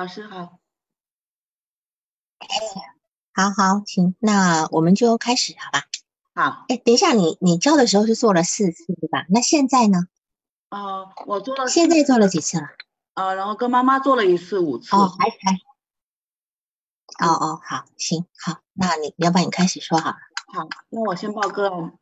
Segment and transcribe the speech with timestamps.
[0.00, 0.58] 老师好，
[3.34, 5.84] 好好，行，那我们就开始，好吧？
[6.34, 9.26] 好，哎，等一下，你你教的时候是做了四次对吧？
[9.28, 10.06] 那现在呢？
[10.70, 12.68] 呃，我做了，现在做了几次了？
[13.12, 14.96] 呃，然后跟妈妈做了一次五次。
[14.96, 15.52] 哦，还还。
[17.22, 20.16] 哦哦，好，行，好，那你要不然你开始说好了。
[20.54, 21.98] 好，那我先报个案，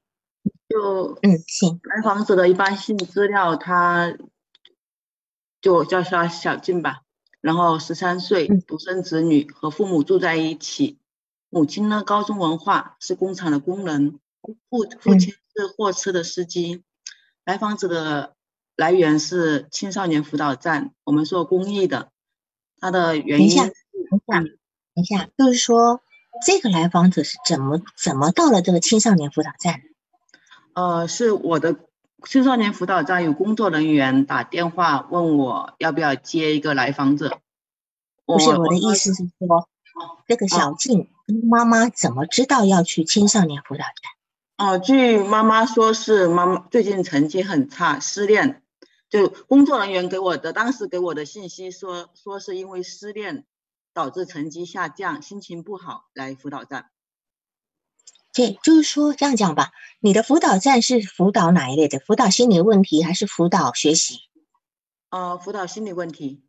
[0.69, 1.81] 就嗯，行。
[1.83, 4.17] 来房子的一般性资料，他
[5.61, 7.03] 就叫他小静吧。
[7.41, 10.99] 然后十三岁，独生子女，和父母住在一起。
[11.51, 14.19] 母亲呢，高中文化，是工厂的工人。
[14.69, 16.83] 父父亲是货车的司机。
[17.45, 18.35] 来访者的
[18.77, 22.11] 来源是青少年辅导站，我们做公益的。
[22.81, 24.53] 他的原因，等一下，等一下，等
[24.95, 26.03] 一下，就是说
[26.45, 29.81] 这个来访者是怎么怎么到了这个青少年辅导站？
[30.75, 31.77] 呃，是我的。
[32.25, 37.41] 青少年辅导站有工作人员打电话问我要不要接一个来访者。
[38.27, 39.69] 不是我的意思是说，
[40.27, 41.09] 这个小静
[41.49, 44.69] 妈妈怎么知道要去青少年辅导站？
[44.69, 48.63] 哦，据妈妈说是妈妈最近成绩很差，失恋。
[49.09, 53.47] 就工作人员给我的当时给我的信息说，说是因为失恋
[53.95, 56.91] 导致成绩下降，心情不好来辅导站。
[58.39, 61.99] 对，就是说这样讲吧，你的辅导站是辅导哪一类的？
[61.99, 64.21] 辅导心理问题还是辅导学习？
[65.11, 66.45] 呃，辅导心理问题。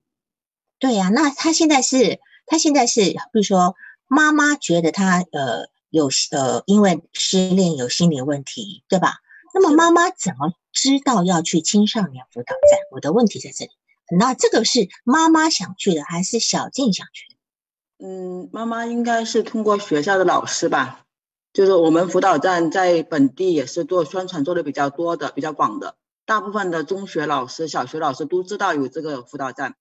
[0.78, 3.76] 对呀，那他现在是，他现在是，比如说
[4.08, 9.16] 妈妈觉得他呃有呃因为失恋有心理问题，对吧？
[9.56, 12.80] 那么妈妈怎么知道要去青少年辅导站？
[12.92, 13.72] 我的问题在这里。
[14.16, 18.06] 那这个是妈妈想去的，还是小静想去的？
[18.06, 21.08] 嗯，妈妈应该是通过学校的老师吧。
[21.52, 29.76] 就是我们辅导站在本地也是做宣传做的比较多的、比较广的，大部分的中学老师、小学老师都知道有这个辅导站。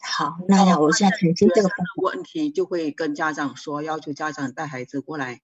[0.00, 5.40] 好，那我现在澄清这个问题，就会跟家长说，要求家长带孩子过来。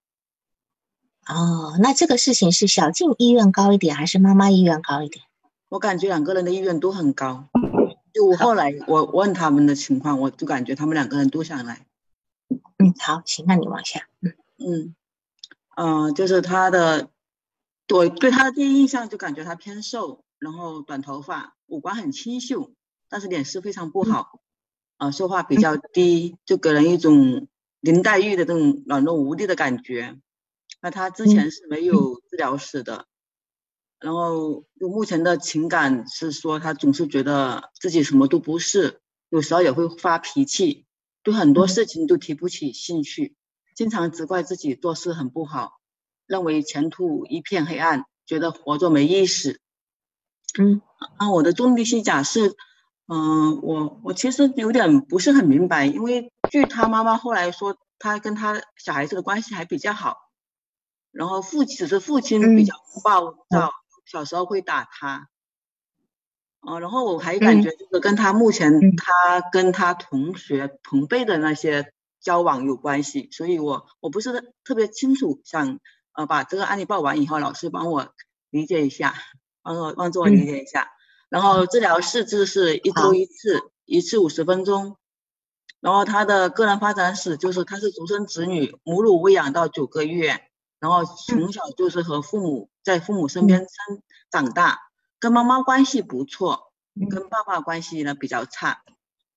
[1.27, 5.25] 哦，那这个事情是小静意愿高一点，还是妈妈意愿高一点？
[5.69, 7.49] 我感觉两个人的意愿都很高。
[8.13, 11.85] 就后来我问他们的情况，我就感觉他们两个人都想来。
[12.79, 14.07] 嗯，好，行，那你往下。
[14.21, 14.95] 嗯嗯。
[15.77, 17.11] 嗯，就是他的，
[17.93, 22.71] 我对他的第一印象就感觉他偏瘦，然后短头发，五官很清秀，
[23.09, 24.41] 但是脸色非常不好，
[24.97, 27.47] 啊，说话比较低，就给人一种
[27.79, 30.17] 林黛玉的这种软弱无力的感觉。
[30.81, 33.05] 那他之前是没有治疗史的，
[33.99, 38.99] 然后就目前的情感是说他总是觉得自己什么都不是，
[39.29, 40.87] 有时候也会发脾气，
[41.21, 43.35] 对很多事情都提不起兴趣。
[43.77, 45.79] 经常责怪自己做事很不好，
[46.25, 49.59] 认为前途一片黑暗，觉得活着没意思。
[50.57, 50.81] 嗯，
[51.17, 52.55] 啊，我的重力系假设，
[53.07, 60.17] 嗯，我我其实有点不是很明白，因为据他妈妈后来说，他跟他小孩子的关系还比较好，
[61.11, 62.73] 然后父只是父亲比较
[63.03, 63.71] 暴躁，
[64.05, 65.29] 小时候会打他。
[66.61, 71.93] 哦，然后我还感觉就是跟他目前他跟他同学同辈的那些。
[72.27, 75.79] 交往有关系，所以我我不是特别清楚，想
[76.11, 78.13] 呃把这个案例报完以后，老师帮我
[78.49, 79.15] 理解一下，
[79.61, 80.89] 帮我帮助我理解一下。
[81.29, 84.97] 然后治疗四次是一周一次，一次五十分钟。
[85.79, 90.41] 然后他的个人发展史就是他是独生子女，母乳喂养到九个月，
[90.79, 94.79] 然后从小就是和父母在父母身边生长大，
[95.17, 96.73] 跟妈妈关系不错，
[97.09, 98.83] 跟爸爸关系呢比较差。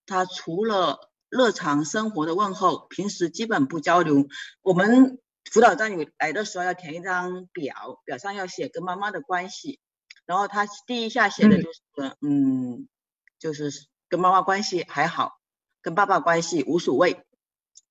[0.06, 4.26] 他除了日常生活的问候，平时基本不交流。
[4.62, 5.18] 我们
[5.50, 9.78] 辅导站有来的时候要填一张表，表上要写跟妈妈的关系。
[10.26, 12.88] 然后他第一下写的就是，嗯，
[13.38, 13.70] 就是
[14.08, 15.38] 跟妈妈关系还好，
[15.82, 17.24] 跟爸爸关系无所谓，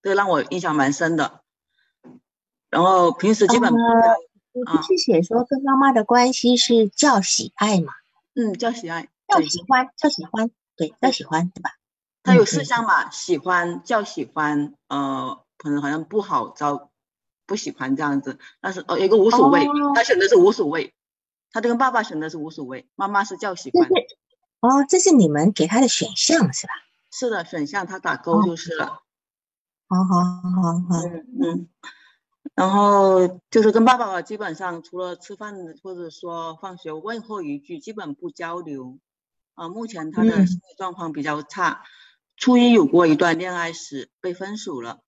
[0.01, 1.41] 这个让我印象蛮深的。
[2.69, 3.77] 然后平时基本不
[4.65, 7.93] 交不是写说跟妈妈的关系是叫喜爱嘛？
[8.35, 11.71] 嗯，叫喜爱，叫喜欢，叫喜欢，对，叫喜欢，对吧？
[12.23, 16.91] 他有四项嘛，喜欢叫喜欢，呃，可能好像不好招，
[17.45, 18.37] 不喜欢这样子。
[18.61, 20.93] 但是哦，有个无所谓，他选的是无所谓，
[21.51, 23.87] 他这个爸爸选的是无所谓，妈妈是叫喜欢。
[24.59, 26.73] 哦，这是你们给他的选项是吧？
[27.11, 29.01] 是的，选项他打勾就是了。
[29.87, 31.01] 好好好好。
[31.07, 31.69] 嗯嗯。
[32.53, 38.99] 然后就是跟爸爸基本上除了吃饭或者说放学问候一句，基本不交流。
[39.53, 41.83] 啊，目前他的心理状况比较差。
[42.39, 45.01] 初一有过一段恋爱史，被分手了。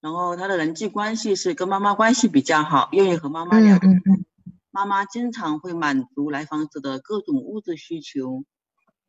[0.00, 3.78] 然后他的人际关系是跟妈妈关系比较好，愿意和妈妈聊。
[4.72, 8.44] 妈妈经常会满足来访者的各种物质需求。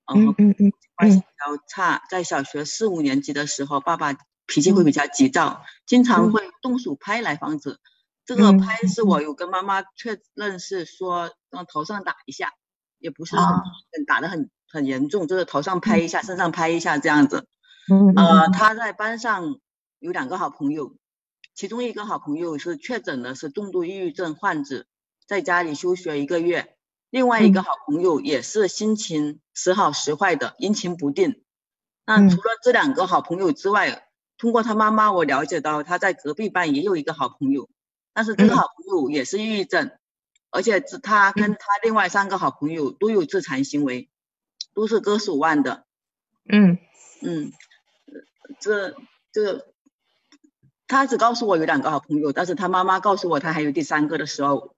[0.06, 4.16] 然后嗯嗯关系比较差，在小学四五年级的时候，爸爸
[4.46, 7.80] 脾气会比较急躁，经常会动手拍来访者。
[8.24, 12.54] 这个拍是我有跟妈妈确认是说往头上打一下，
[13.00, 17.48] 也不是很打得很很严重，就是头上拍一下，身上拍一下这样子。
[17.92, 19.60] 嗯呃，他在班上
[20.00, 20.96] 有两个好朋友，
[21.54, 24.86] 其中一个好朋友是确诊的是重度抑郁症患者，
[25.28, 26.76] 在家里休学一个月。
[27.10, 31.44] 另外一个好朋友也是心情时好时坏的，阴晴不定。
[32.06, 34.08] 那除了这两个好朋友之外，
[34.38, 37.70] 通过他妈妈我了解到他在隔壁班也有一个好朋友，
[38.14, 39.92] 但是这个好朋友也是抑郁症，
[40.52, 44.10] 而且他跟他另外三个好朋友都有自残行为，
[44.74, 45.86] 都是割手腕的。
[46.48, 46.78] 嗯
[47.22, 47.52] 嗯，
[48.60, 48.96] 这
[49.32, 49.66] 这
[50.88, 54.76] 他只告诉我有两个好朋友，但是他妈妈告诉我他还有第三个的时候。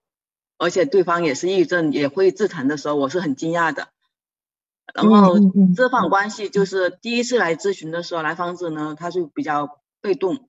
[0.60, 3.90] 而且对方也是抑郁症，也会自残的时候，我是很惊讶的。
[4.94, 5.36] 然后
[5.76, 10.48] 这方关系就是第一次来咨询的时候，来访者呢他就比较被动，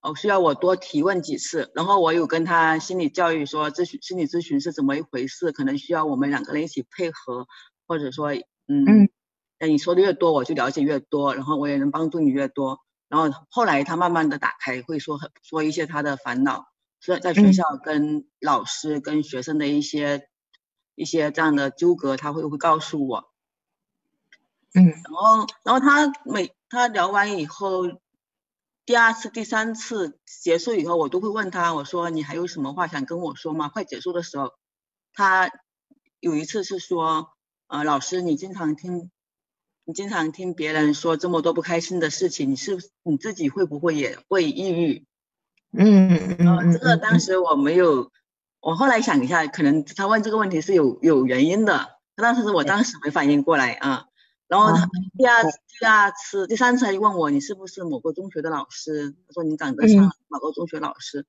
[0.00, 1.70] 哦需要我多提问几次。
[1.74, 7.46] 然后我有跟他心理教育说，咨询心理咨询是怎么一回事，可能需要我们两个人一起配合，
[7.86, 8.28] 或者说
[8.66, 9.08] 嗯，
[9.58, 12.80] 那你说的越多，我就了解越多，然后我也能帮助你越多。
[13.08, 16.66] 然后后来他慢慢的打开，会说很说一些他的烦恼。
[17.00, 20.30] 所以在学校跟老师跟学生的一些
[20.94, 23.30] 一些这样的纠葛，他会会告诉我，
[24.72, 27.82] 嗯，然后然后他每他聊完以后，
[28.86, 33.68] 第二次第三次结束以后，我都会问他，我说你还有什么话想跟我说吗？
[33.68, 34.52] 快结束的时候，
[35.12, 35.50] 他
[36.20, 37.34] 有一次是说，
[37.66, 39.10] 呃，老师你经常听
[39.84, 45.04] 你经常听别人说这么多不开心的事情，你是你自己会不会也会抑郁？
[45.72, 48.10] 嗯嗯这个当时我没有，
[48.60, 54.06] 我后来想一下，可能他问这个问题是有有原因的，但是我当时没反应过来啊。
[54.46, 54.88] 然后他
[55.18, 55.42] 第二
[55.80, 59.10] 第二次第三次他就问我，你是不是某个中学的老师？
[59.10, 61.26] 他说你长得像某个中学老师。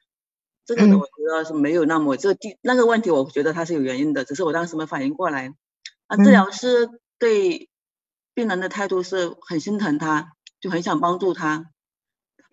[0.65, 5.53] 这个我觉得是没有那么这个第那个问题，我觉得他是有原因的，只是我当时没反应过来。
[6.07, 7.69] 啊，治疗师对
[8.33, 11.71] 病人的态度是很心疼他，就很想帮助他。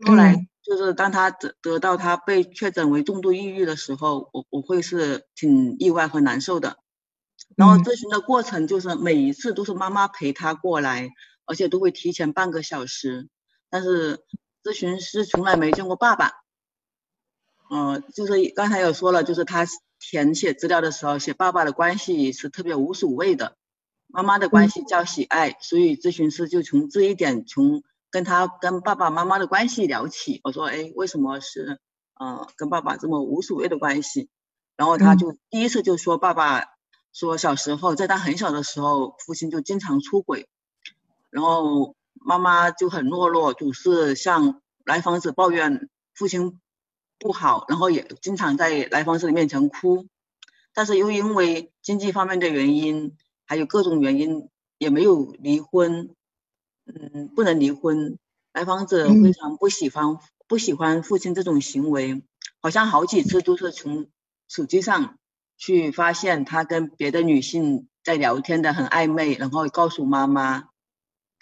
[0.06, 0.46] 后来。
[0.64, 6.78] 就是当他得得到他被确诊为重度抑郁的时候，我我会是挺意外和难受的。
[7.56, 11.10] 然后咨询的过程就是每一次都是妈妈陪他过来，
[11.46, 13.28] 而且都会提前半个小时。
[13.70, 14.18] 但是
[14.62, 16.30] 咨询师从来没见过爸爸。
[17.68, 19.66] 嗯，就是刚才有说了，就是他
[20.10, 23.56] 填写资料的时候写爸爸的关系是特别无所谓的，
[24.08, 27.82] 妈妈的关系叫喜爱，所以咨询师就从这一点从。
[28.12, 31.80] 跟他跟爸爸妈妈的关系聊起，我说，哎，为什么是，
[32.20, 34.28] 呃，跟爸爸这么无所谓的关系？
[34.76, 36.62] 然后他就第一次就说，爸爸
[37.14, 40.46] 说小时候在他很小的时候，父亲就经常出轨，
[41.30, 46.60] 然后妈妈就很懦弱，总是向来访者抱怨父亲
[47.22, 50.08] 不好，然后也经常在来访者的面前哭，
[50.74, 53.16] 但是又因为经济方面的原因，
[53.46, 54.48] 还有各种原因，
[54.78, 56.10] 也没有离婚。
[56.84, 58.18] 嗯，不能离婚。
[58.52, 62.22] 来访者非常不喜欢不喜欢父亲这种行为，
[62.60, 64.08] 好像好几次都是从
[64.48, 65.16] 手机上
[65.56, 70.68] 去发现他跟别的女性在聊天的很暧昧，然后告诉妈妈，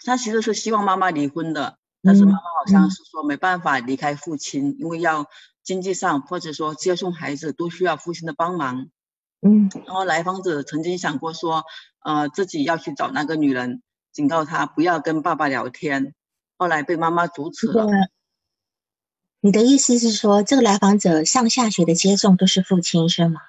[0.05, 5.27] 他其实是希望妈妈离婚的，但是妈妈好像是说没办法离开父亲，因为要
[5.71, 8.89] 经济上或者说接送孩子都需要父亲的帮忙。
[9.39, 11.63] 嗯，然后来访者曾经想过说，
[12.03, 13.81] 呃，自己要去找那个女人。
[14.11, 16.13] 警告她不要跟爸爸聊天，
[16.57, 17.87] 后来被妈妈阻止了。
[19.39, 23.39] 你的意思是说，这个来访者上下学的接送都是父亲是吗？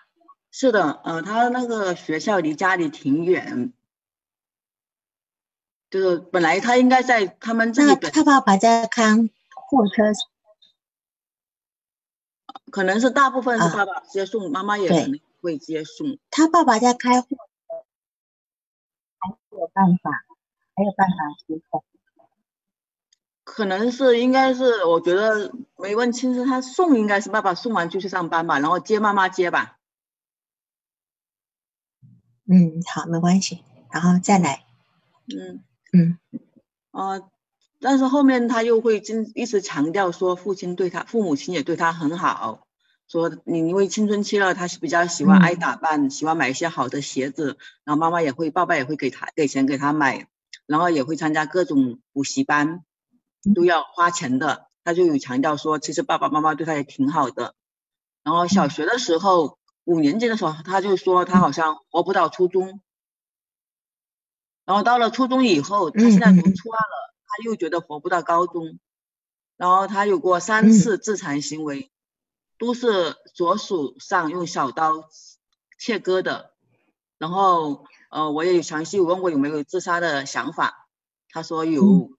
[0.53, 3.73] 是的，呃，他那个学校离家里挺远，
[5.91, 7.97] 就是本来他应该在他们这里。
[8.13, 9.29] 他爸爸在看
[9.69, 10.05] 货车，
[12.73, 16.19] 可能是大部分是爸爸接送，妈妈也可能会接送。
[16.31, 17.37] 他爸爸在开货车，
[19.19, 20.25] 还是有办法。
[20.75, 21.15] 没有办法
[23.45, 29.79] 可能是应该是，我觉得没问清楚，他送应该是爸爸送完就去上班吧，然后接妈妈接吧。
[32.47, 34.65] 嗯，好，没关系，然后再来。
[35.29, 35.63] 嗯
[35.93, 36.19] 嗯，
[36.93, 37.31] 呃，
[37.83, 42.67] 但是后面他又会经一直强调说，父亲对他，父母亲也对他很好，
[43.09, 50.29] 说你因为青春期了，他是比较喜欢爱打扮，喜欢买一些好的鞋子，然后妈妈也会，爸爸也会给他给钱给他买。
[50.65, 52.85] 然后也会参加各种补习班，
[53.55, 54.69] 都要花钱的。
[54.85, 57.55] 他就有强调说，其实爸爸妈妈对他也挺好的。
[58.23, 62.81] 然后小学的时候，五年级的时候，他就说他好像活不到初中。
[64.65, 67.02] 然后到了初中以后，他现在读初二了，
[67.35, 68.79] 他又觉得活不到高中，
[69.57, 71.91] 然后他有过三次自残行为，
[72.59, 75.09] 都是左手上用小刀
[75.79, 76.53] 切割的，
[77.17, 80.87] 然后呃我也详细问过有没有自杀的想法，
[81.31, 82.11] 他说有，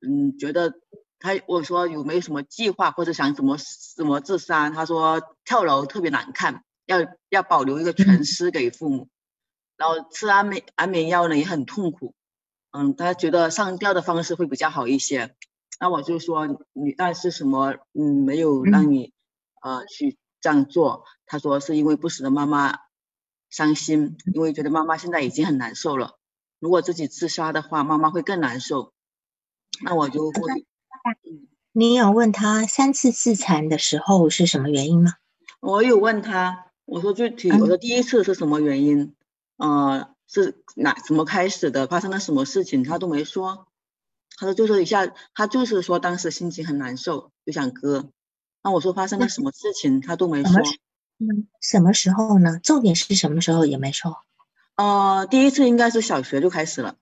[0.00, 0.72] 嗯，觉得
[1.18, 3.58] 他我说有没有什么计划或者想怎么
[3.94, 9.10] 怎么自杀，他说跳楼特别难看，要要保留一个全尸给父母。
[9.76, 12.14] 然后吃安眠安眠药呢也很痛苦，
[12.76, 15.36] 嗯，他觉得上吊的方式会比较好一些。
[15.78, 17.76] 那我就说你那是什么？
[17.92, 19.12] 嗯，没有让你
[19.62, 21.04] 呃去这样做。
[21.24, 22.80] 他说是因为不舍得妈妈
[23.48, 26.18] 伤心，因为觉得妈妈现在已经很难受了。
[26.58, 28.92] 如果自己自杀的话，妈妈会更难受。
[29.84, 30.66] 那我就会。
[31.70, 35.12] 你有问他三次自残的时候是什么原因吗？
[35.60, 39.14] 我有问他，我说具体，我说第一次是什么原因？
[39.56, 41.86] 呃，是哪怎么开始的？
[41.86, 42.82] 发生了什么事情？
[42.82, 43.68] 他都没说。
[44.36, 48.10] 他说就是一下，他就是说当时心情很难受，就想割。
[48.62, 50.00] 那我说发生了什么事情？
[50.00, 50.60] 他都没说。
[51.18, 52.58] 嗯，什么时候呢？
[52.62, 54.16] 重点是什么时候也没说。
[54.74, 56.96] 呃，第一次应该是小学就开始了。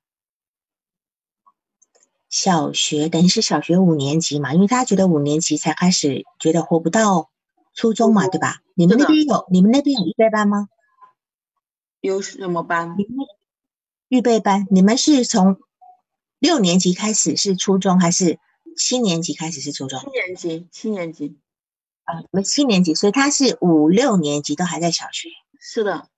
[2.28, 7.30] 小学等于是小学五年级嘛，因为他觉得五年级才开始觉得活不到
[7.74, 8.60] 初中嘛，对吧？
[8.74, 10.68] 你们那边有你们那边有预备班吗？
[12.02, 12.96] 有什么班？
[14.08, 14.66] 预备班。
[14.70, 15.60] 你们是从
[16.40, 18.40] 六年级开始是初中，还是
[18.76, 20.00] 七年级开始是初中？
[20.00, 21.38] 七年级，七年级。
[22.02, 25.28] 啊，我们七年级，所以他是五六年级都还在小学。
[25.60, 26.08] 是的。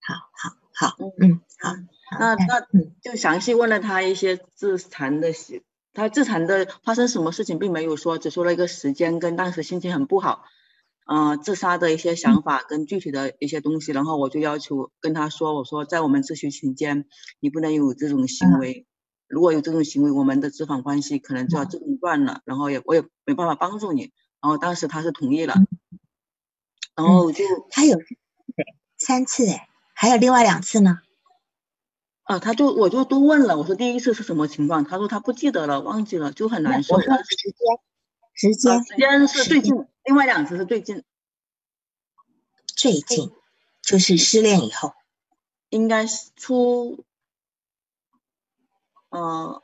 [0.00, 1.74] 好，好，好，嗯，好。
[2.18, 2.66] 那那
[3.02, 10.46] 就详细问了他一些自残的事，他自残的发生什么事情并没有说，只说了一个时间跟当时心情很不好。
[11.06, 17.04] 嗯，自杀的一些想法跟具体的一些东西，然后我就要求跟他说，我说在我们咨询期间，
[17.40, 18.86] 你不能有这种行为，
[19.28, 24.12] 如果有这种行为，我们的咨访关系可能就要中断了，然后也我也没办法帮助你。
[24.40, 25.54] 然后当时他是同意了，
[26.96, 27.98] 然后就他有
[28.96, 31.00] 三次哎，还有另外两次呢。
[32.22, 34.84] 啊，他就我就都问了，我说第一次是什么情况？
[34.84, 36.98] 他说他不记得了，忘记了，就很难受。
[36.98, 37.18] 时间
[38.32, 39.74] 时间时间是最近。
[40.04, 41.02] 另外两次是最近，
[42.76, 43.32] 最近
[43.82, 44.92] 就是失恋以后，
[45.70, 47.04] 应该是初，
[49.08, 49.62] 呃，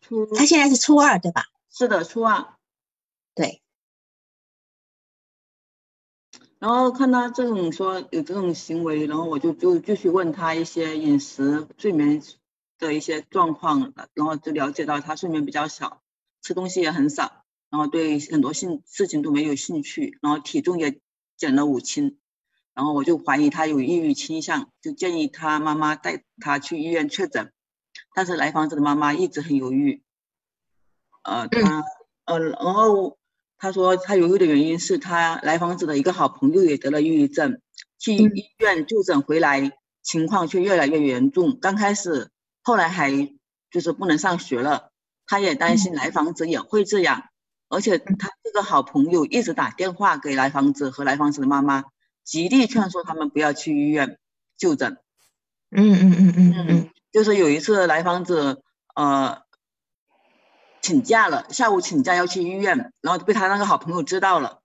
[0.00, 0.26] 初。
[0.34, 1.44] 他现在是初二对吧？
[1.70, 2.54] 是的，初二。
[3.34, 3.60] 对。
[6.58, 12.22] 然后看他这种说有这种行为，然后我就就继续问他一些饮食、睡眠
[12.78, 16.02] 的一些状况，然后就了解到他睡眠比较少，
[16.40, 17.41] 吃东西也很少。
[17.72, 21.00] 然后对很多兴事情都没有兴趣，然后体重也
[21.38, 22.18] 减了五斤，
[22.74, 27.50] 然后我就怀疑他有抑郁倾向，就建议他妈妈带他去医院确诊，
[28.14, 30.02] 但是来访者的妈妈一直很犹豫，
[31.24, 31.82] 呃，他
[32.26, 33.16] 呃，然后
[33.56, 37.62] 他说他犹豫的原因是他来访者的一个好朋友也得了抑郁症，
[37.98, 42.28] 去医院就诊回来，情况却越来越严重，刚开始
[42.60, 43.10] 后来还
[43.70, 44.92] 就是不能上学了，
[45.24, 47.30] 他也担心来访者也会这样。
[47.72, 51.84] 而且他这个好朋友一直打电话给来访者和来访者的妈妈，
[52.22, 54.18] 极力劝说他们不要去医院
[54.58, 54.98] 就诊。
[55.70, 58.60] 嗯嗯嗯嗯嗯，就是有一次来访者
[58.94, 59.38] 呃
[60.82, 64.60] 请假了，下午请假要去医院，然后被他那个好朋友知道了，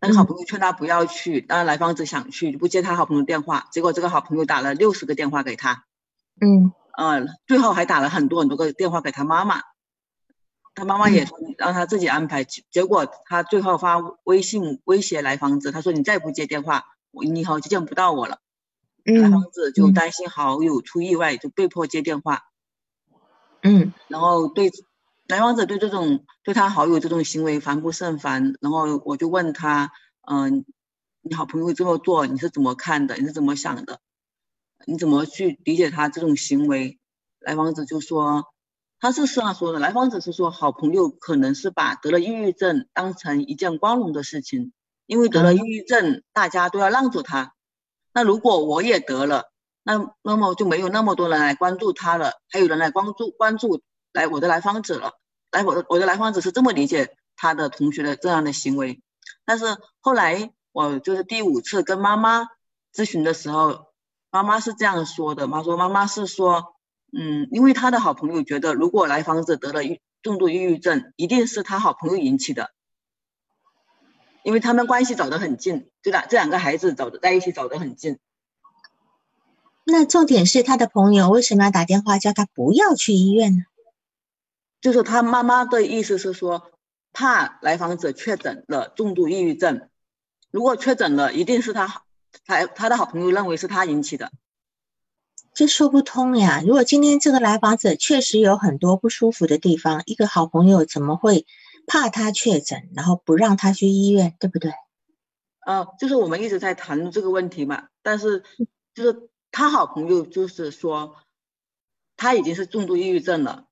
[0.00, 5.84] 那个好朋友劝他不要去，当然来访者想去不接他好朋友电话，结果这个好朋友打了六十个电话给他。
[6.40, 9.60] 嗯，呃，最后还打了很多很多个电话给他妈妈。
[10.74, 18.40] 他妈妈也说让他自己安排，结果他最后发微信威胁来访者，他说你再不接电话，我你以后就见不到我了。
[19.04, 22.42] 来访者就担心好友出意外，就被迫接电话。
[23.62, 24.72] 嗯，然后对
[25.28, 29.92] 来访者对这种对他好友这种行为烦不胜烦，然后我就问他，
[30.28, 30.64] 嗯，
[31.22, 33.16] 你好朋友这么做你是怎么看的？
[33.16, 34.00] 你是怎么想的？
[34.86, 36.98] 你怎么去理解他这种行为？
[37.38, 38.52] 来访者就说。
[39.04, 44.72] 他是这样说的，来访者是说，好朋友可能是把得了抑郁症当成一件光荣的事情，
[45.04, 47.52] 因为得了抑郁症，大家都要让着他。
[48.14, 53.82] 那如果我也得了，那那么就没有那么多人来关注他了，还有人来关注关注
[54.14, 55.12] 来我的来访者了。
[55.52, 59.02] 来我的我的来访者是这么理解他的同学的这样的行为，
[59.44, 59.66] 但是
[60.00, 62.46] 后来我就是第五次跟妈妈
[62.90, 63.88] 咨询的时候，
[64.30, 66.73] 妈妈是这样说的，妈说妈妈是说。
[67.16, 69.82] 嗯，因为他的好朋友觉得，如果来访者得了
[70.22, 72.72] 重度抑郁症，一定是他好朋友引起的，
[74.42, 76.26] 因为他们关系走得很近，对吧？
[76.28, 78.18] 这两个孩子走的在一起走得很近。
[79.84, 83.64] 那重点是他的朋友为什么要打电话叫他不要去医院呢？
[84.80, 86.72] 就是他妈妈的意思是说，
[87.12, 89.88] 怕来访者确诊了重度抑郁症，
[90.50, 92.02] 如果确诊了，一定是他
[92.44, 94.32] 他他的好朋友认为是他引起的。
[95.54, 96.60] 这说不通呀！
[96.66, 101.46] 如果今天这个来访者确实有很多不舒服的地方，一个好朋友怎么会
[101.86, 104.72] 怕他确诊，然后不让他去医院，对不对？
[105.64, 108.42] 呃，就是我们一直在谈论这个问题嘛，但是
[108.94, 111.14] 就是他好朋友就是说
[112.16, 113.68] 他已经是重度抑郁症了，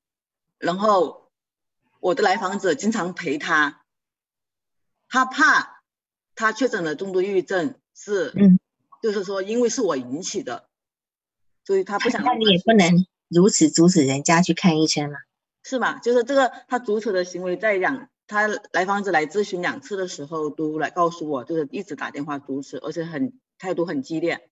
[0.58, 1.32] 然后
[1.98, 3.82] 我的来访者经常陪他，
[5.08, 5.82] 他怕
[6.36, 8.60] 他确诊了重度抑郁症是，嗯，
[9.02, 10.68] 就是说因为是我引起的。
[11.64, 15.18] 所以他不想，那你也不能如此阻止人家去看医生嘛？
[15.62, 16.00] 是吧？
[16.02, 24.48] 就是这个他阻止的行为，在两他来访者来咨询两次的时候，都来告诉我，就是一直打电话阻止，而且很态度很激烈。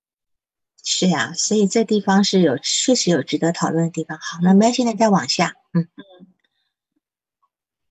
[0.85, 4.17] 是呀，所以这地方是有确实有值得讨论的地方。
[4.19, 5.88] 好，那我们现在再往下，嗯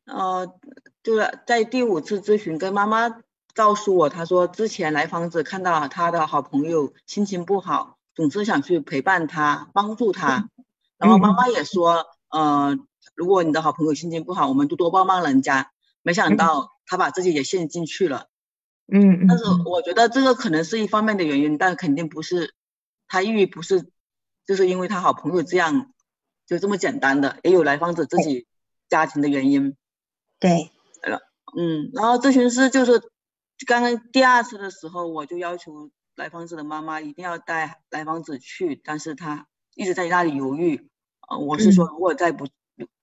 [0.07, 0.59] 嗯，呃，
[1.03, 3.21] 就是在第五次咨询，跟妈妈
[3.53, 7.98] 告诉我，她说之前来访者看到她的好朋友心情不好。
[8.27, 10.49] 总是想去陪伴他，帮助他，
[10.97, 12.77] 然后妈妈也说，呃，
[13.15, 15.71] 如果你的好朋友心情不好，我们就多帮帮人家。
[16.01, 18.27] 没想到他把自己也陷进去了，
[18.91, 19.27] 嗯嗯。
[19.27, 22.53] 但是我觉得这个可能是一方面的原因，但肯定不是
[23.07, 23.89] 他抑郁不是，
[24.45, 25.93] 就是因为他好朋友这样，
[26.45, 28.47] 就这么简单的，也有来访者自己
[28.89, 29.77] 家庭的原因。
[30.39, 30.71] 对，
[31.57, 33.01] 嗯，然后咨询师就是
[33.65, 35.89] 刚刚第二次的时候，我就要求。
[36.19, 40.89] 来访者的妈妈一定要带来访者去，但是他一直在那里犹豫。
[41.29, 42.45] 呃，我是说，如果再不，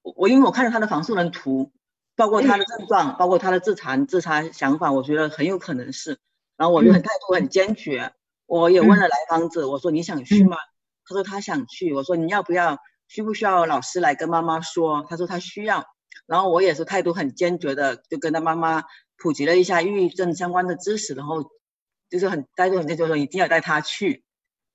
[0.03, 1.73] 我因为我看了他的防诉人图，
[2.15, 6.19] 包括他的症状，包括他的自残自杀想法，我觉得很有可能是。
[6.59, 8.13] 然后我就很态度很坚决，
[8.45, 10.59] 我也问了来访者，我说你想去吗？
[11.07, 11.95] 他说他想去。
[11.95, 12.77] 我说你要不要？
[13.09, 15.07] 需不需要老师来跟妈妈说？
[15.09, 15.87] 他说他需要。
[16.27, 18.85] 然后我也是态度很坚决的，就跟他妈妈
[19.17, 21.51] 普及了一下抑郁症相关的知识，然后。
[22.09, 24.23] 就是很带动，就说一定要带他去。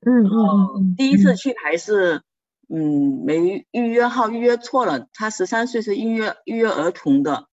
[0.03, 2.23] 嗯嗯第一次去还是
[2.67, 7.47] 嗯没预约号预约错了，他十三岁是预约预约儿童的，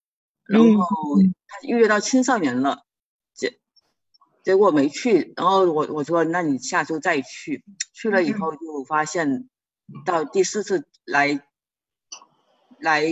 [0.47, 0.87] 然后
[1.47, 2.85] 他预约到青少年了，
[3.35, 3.59] 结
[4.43, 5.35] 结果没去。
[5.37, 9.49] 然后我我说那你下周再去，去了以后就发现
[10.07, 11.43] 到第四次来
[12.81, 13.05] 来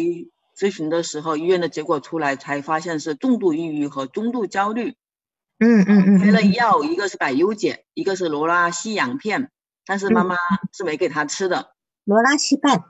[0.56, 4.96] 咨询的时候，医院的结果出来才发现是重度抑郁和中度焦虑。
[5.58, 9.50] 嗯嗯嗯，开了药，一个是百优解，一个是罗拉西洋片，
[9.86, 10.36] 但是妈妈
[10.72, 11.72] 是没给他吃的。
[12.04, 12.84] 罗拉西半，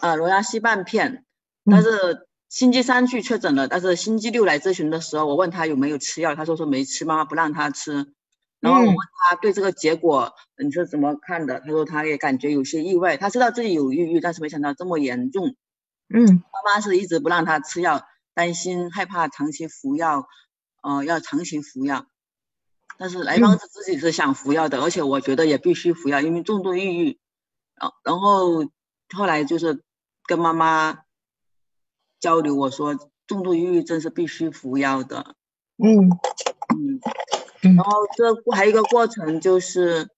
[0.00, 1.24] 啊，罗拉西半片，
[1.68, 8.12] 但是星期三去确诊了，但是星期六来咨询的时候，我问他有没有吃药，他说说没吃，妈妈不让他吃。
[8.60, 11.60] 然后我问他对这个结果你是怎么看的？
[11.60, 15.56] 他说他也感觉有些意外，他知道自己有抑郁，但是没想到这么严重。
[16.14, 18.02] 嗯，妈妈是一直不让他吃药，
[18.34, 20.26] 担心害怕长期服药。
[20.84, 22.04] 哦，要长期服药，
[22.98, 27.18] 但是来访者自己是想服药的，而且我觉得也必须服药，因为重度抑郁。
[27.74, 28.66] 然然后
[29.16, 29.82] 后来就是
[30.26, 31.04] 跟妈妈
[32.20, 35.34] 交流，我说重度抑郁症是必须服药的。
[35.78, 36.10] 嗯
[36.76, 37.00] 嗯，
[37.76, 40.10] 然后这还有一个过程就是，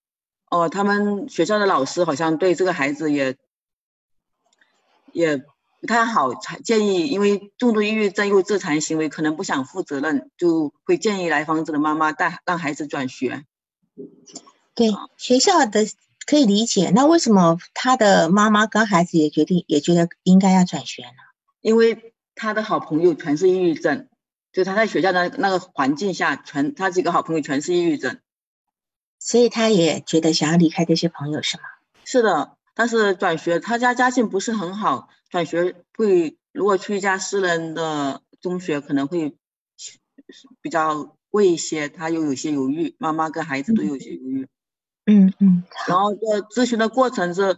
[0.50, 3.37] 哦，他们学校的老师好像对这个孩子也
[5.12, 5.46] 也。
[5.80, 13.44] 不太好，建议，因为重度抑郁症又自残行为，可能不想负责任，就会建议来访者的妈妈带让孩子转学。
[14.74, 15.86] 对学校的
[16.26, 21.08] 可以理解，那为什么他的妈妈跟孩子也决定也觉得应该要转学呢？
[21.60, 24.08] 因为他的好朋友全是抑郁症，
[24.52, 28.18] 就他在学校的那个环境下，全他几个好朋友全是抑郁症，
[29.18, 31.62] 所以他也觉得想要离开这些朋友，是吗？
[32.04, 35.08] 是的，但是转学，他家家境不是很好。
[35.28, 39.36] 转学会，如果去一家私人的中学，可能会
[40.60, 41.88] 比较贵一些。
[41.88, 44.48] 他又有些犹豫，妈妈跟孩子都有些犹豫。
[45.06, 45.64] 嗯嗯。
[45.88, 47.56] 然后这咨询的过程是，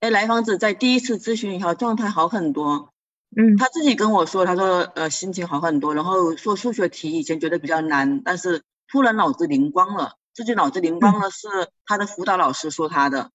[0.00, 2.92] 哎，来访者在第一次咨询以后状态好很多。
[3.36, 3.56] 嗯。
[3.56, 10.16] 他自己跟我说，他说呃心情好很多，然后做数学题以前觉得比较难，但是突然脑子灵光了。
[10.34, 11.48] 自己脑子灵光了是
[11.86, 13.30] 他的辅导老师说他的，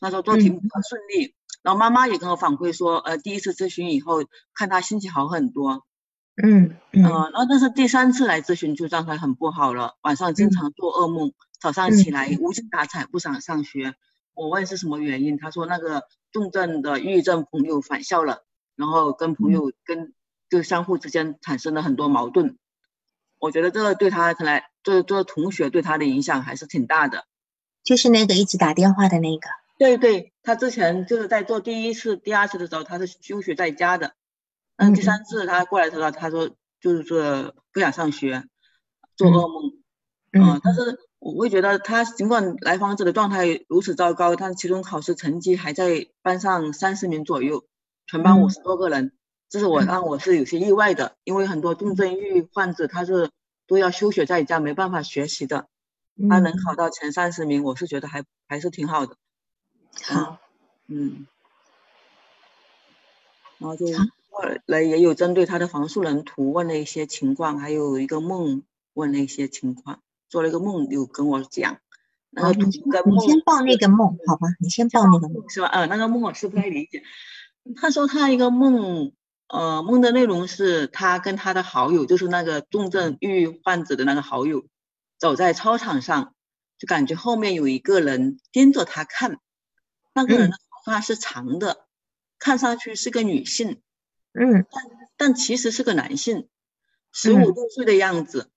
[0.00, 1.36] 他说做题比较顺利。
[1.62, 5.84] 然后妈妈也跟我反馈说，呃，第一次咨询以后，看他心情好很多，
[6.42, 13.94] 嗯嗯，然后但是第三次来咨询就状态很不好了，晚上经常做噩梦，早上起来无精打采，不想上学。
[14.34, 18.44] 我问是什么原因，他说那个重症的抑郁症朋友返校了，
[18.74, 20.14] 然后跟朋友跟
[20.48, 22.58] 就相互之间产生了很多矛盾。
[23.38, 27.26] 我觉得这个对他看来，这这同学对他的影响还是挺大的。
[27.84, 29.48] 就是那个一直打电话的那个。
[29.82, 34.14] 对对，他之前就是在做第一次、第二次的时候，他是休学在家的。
[34.76, 38.44] 嗯，第三次他过来的时候，他说就是说不想上学，
[39.16, 39.72] 做噩梦。
[40.30, 47.64] 嗯，但是我会觉得他尽管来访者的状态如此糟糕，但期中考试成绩还在班上三十名左右，
[48.06, 49.10] 全班五十多个人，
[49.48, 53.30] 这是我让我是有些意外的，因为很多重症抑郁患者他是
[53.66, 55.66] 都要休学在家，没办法学习的，
[56.30, 59.16] 他能考到前三十名，我是觉得还还是挺好的。
[60.00, 60.38] 好，
[60.88, 61.26] 嗯，
[63.58, 63.86] 然后就
[64.30, 68.62] 后来也有针对他的房树人图问了一些情况，还有一个梦
[68.94, 71.78] 问了一些情况，做了一个梦有跟我讲，
[72.30, 74.48] 那个图跟梦，你先报那个梦好吧？
[74.58, 75.68] 你先报那个梦是吧？
[75.68, 77.02] 呃，那个梦我是不太理解。
[77.76, 79.12] 他说他一个梦，
[79.48, 84.64] 呃，梦的内容是他跟他的好友，就是那个重症抑郁患者的那个好友，
[85.18, 86.34] 走在操场上，
[86.78, 89.38] 就感觉后面有一个人盯着他看。
[90.14, 91.86] 那个人的头发是长的，
[92.38, 93.80] 看上去是个女性，
[94.32, 94.84] 嗯，但
[95.16, 96.48] 但其实是个男性，
[97.12, 98.50] 十五六岁的样子。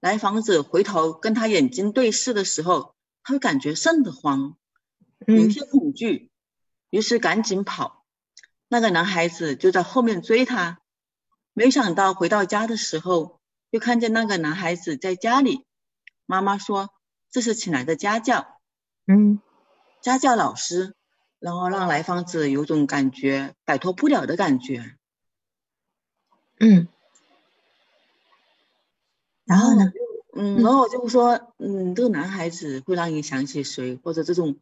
[0.00, 4.56] 来访者回头跟他眼睛对视的时候，他会感觉瘆得慌，
[5.26, 6.30] 有些恐惧，
[6.88, 8.04] 于是赶紧跑。
[8.68, 10.80] 那个男孩子就在后面追他，
[11.52, 15.66] 没想到回到家的时候，就看见那个男孩子在家里。
[16.24, 16.90] 妈妈说
[17.30, 18.60] 这是请来的家教，
[19.06, 19.40] 嗯。
[20.02, 20.94] 家教老师，
[21.38, 24.96] 然后让来访者有种感觉摆脱不了的感觉，
[26.58, 26.88] 嗯，
[29.44, 29.92] 然后呢？
[30.32, 34.60] 嗯，然后我就说，嗯，这个男孩子会让你想起谁，或者这种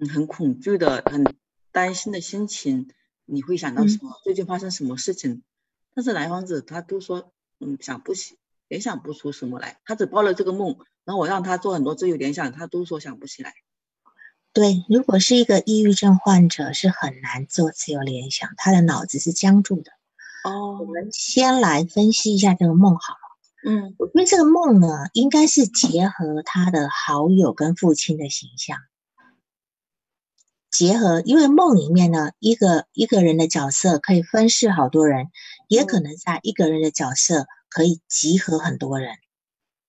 [0.00, 1.36] 嗯很恐惧的、很
[1.70, 2.88] 担心的心情，
[3.24, 4.20] 你会想到什么？
[4.24, 5.44] 最近发生什么事情？
[5.94, 8.36] 但是来访者他都说，嗯，想不起，
[8.66, 9.78] 联想不出什么来。
[9.84, 13.54] 他只报了这个梦，然后我让他做很多自由联想，他都说想不起来。
[14.56, 19.92] 对，如果是一个抑郁症患者，是很难做自由联想，他的脑子是僵住的。
[20.44, 23.70] 哦，我们先来分析一下这个梦好了。
[23.70, 28.78] 嗯，我觉得这个梦呢，应该是结合他的好友跟父亲的形象，
[30.70, 35.26] 结合，因为梦里面呢，一个一个人的角色可以分饰好多人，
[35.68, 39.16] 也可能在一个人的角色可以集合很多人，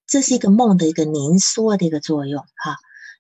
[0.06, 2.76] 这是一个梦的一个凝缩的一个作用哈。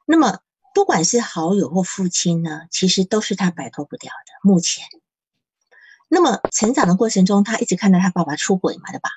[0.05, 0.39] 那么。
[0.77, 4.47] 不管是好友或父亲呢，其实都是他摆脱不掉的。
[4.47, 4.85] 目前，
[6.07, 9.09] 那么成长的过程中，他一直看到他爸爸出轨嘛，对吧？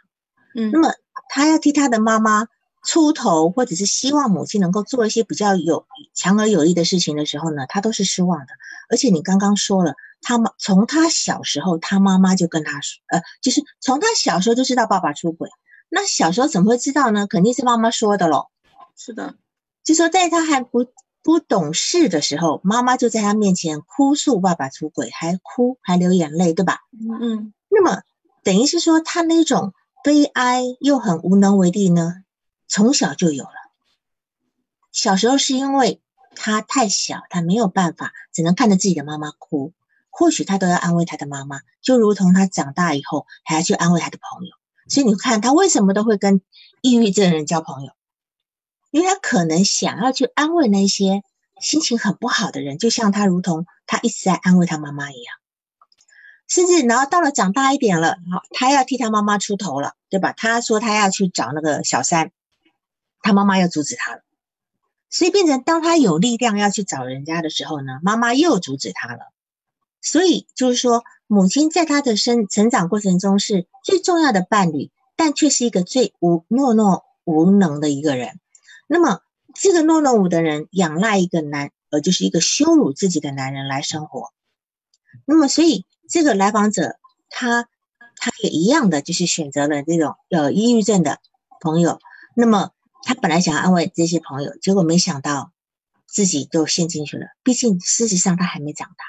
[0.55, 0.71] 嗯。
[0.73, 0.95] 那么
[1.29, 2.49] 他要替他的妈妈
[2.83, 8.55] 出头，或者是希望母亲能够做一些比较有强而有力的事情的时候呢，他都是失望的。
[8.89, 9.93] 而且你刚刚说了，
[10.23, 15.51] 他妈从他小时候，他妈妈就跟他说，呃，就是从他小时候就知道爸爸出轨。
[15.91, 17.27] 那小时候怎么会知道呢？
[17.27, 18.47] 肯定是妈妈说的喽。
[18.97, 19.35] 是的，
[19.85, 20.87] 就说在他还不。
[21.23, 26.81] 不懂事的时候，妈妈就在他面前哭诉爸爸出轨，还哭还流眼泪，对吧？
[27.21, 27.53] 嗯。
[27.69, 28.03] 那么
[28.43, 32.25] 等于是说，他那种悲哀又很无能为力呢，
[32.67, 33.51] 从小就有了。
[34.93, 36.01] 小时候是因为
[36.35, 39.73] 他太小，他没有办法，只能看着自己的妈妈哭，
[40.09, 44.53] 或许他都要安慰他的妈妈，就如同他长大以后还要去安慰他的朋友。
[44.89, 46.41] 所以你看，他为什么都会跟
[46.81, 47.93] 抑郁症人交朋友？
[48.91, 51.23] 因为他可能想要去安慰那些
[51.61, 55.37] 心情很不好的人，就像他如同他一直在安慰他妈妈一样，
[56.49, 60.33] 甚至然后到了长大一点了，好，他要替他妈妈出头了，对吧？
[60.33, 62.33] 他说他要去找那个小三，
[63.23, 64.23] 他妈妈又阻止他了，
[65.11, 69.21] 所以变成当他有力量要去找人家的时候呢，妈妈又阻止他了。
[70.03, 78.41] 所以就是说，母亲在他的生成长过程中是最重要的伴侣，但却是一个最无懦弱无能的一个人。
[78.93, 79.21] 那么，
[79.55, 84.31] 这个懦弱无的人仰赖一个男，呃，就是一个羞辱自己的男人来生活。
[85.27, 86.97] 那么，所以这个来访者
[87.29, 87.69] 他
[88.17, 91.21] 他也一样的，就是选择了这种有抑郁症的
[91.61, 92.01] 朋友。
[92.35, 92.73] 那么，
[93.05, 95.53] 他本来想要安慰这些朋友，结果没想到
[96.09, 97.29] 自己都陷进去了。
[97.45, 99.05] 毕竟，事实上他还没长大，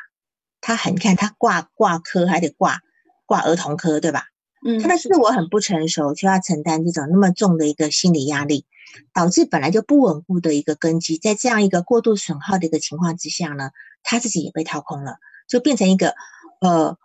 [0.62, 2.82] 他很看他挂挂科还得挂
[3.26, 4.26] 挂儿童科，对吧？
[4.64, 8.68] 嗯，他的自我很不成熟，就要承担这种那么重的一个心理压力。
[9.14, 13.72] 导致本来就不稳固的一个根基，在这样一个过度损耗的一个情况之下呢，
[14.04, 16.16] 他自己也被掏空了，就变成一个，
[16.60, 16.98] 呃，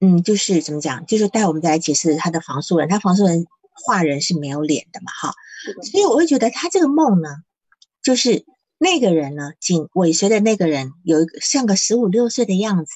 [0.00, 5.34] 嗯，就是怎么讲，就是待我们再来解释他的房树人，他房树人画人是没有脸的嘛，哈，
[5.90, 7.28] 所以我会觉得他这个梦呢，
[8.02, 8.44] 就是
[8.78, 12.92] 那个人呢，紧尾随的那个人有一个像个十五六岁的样子，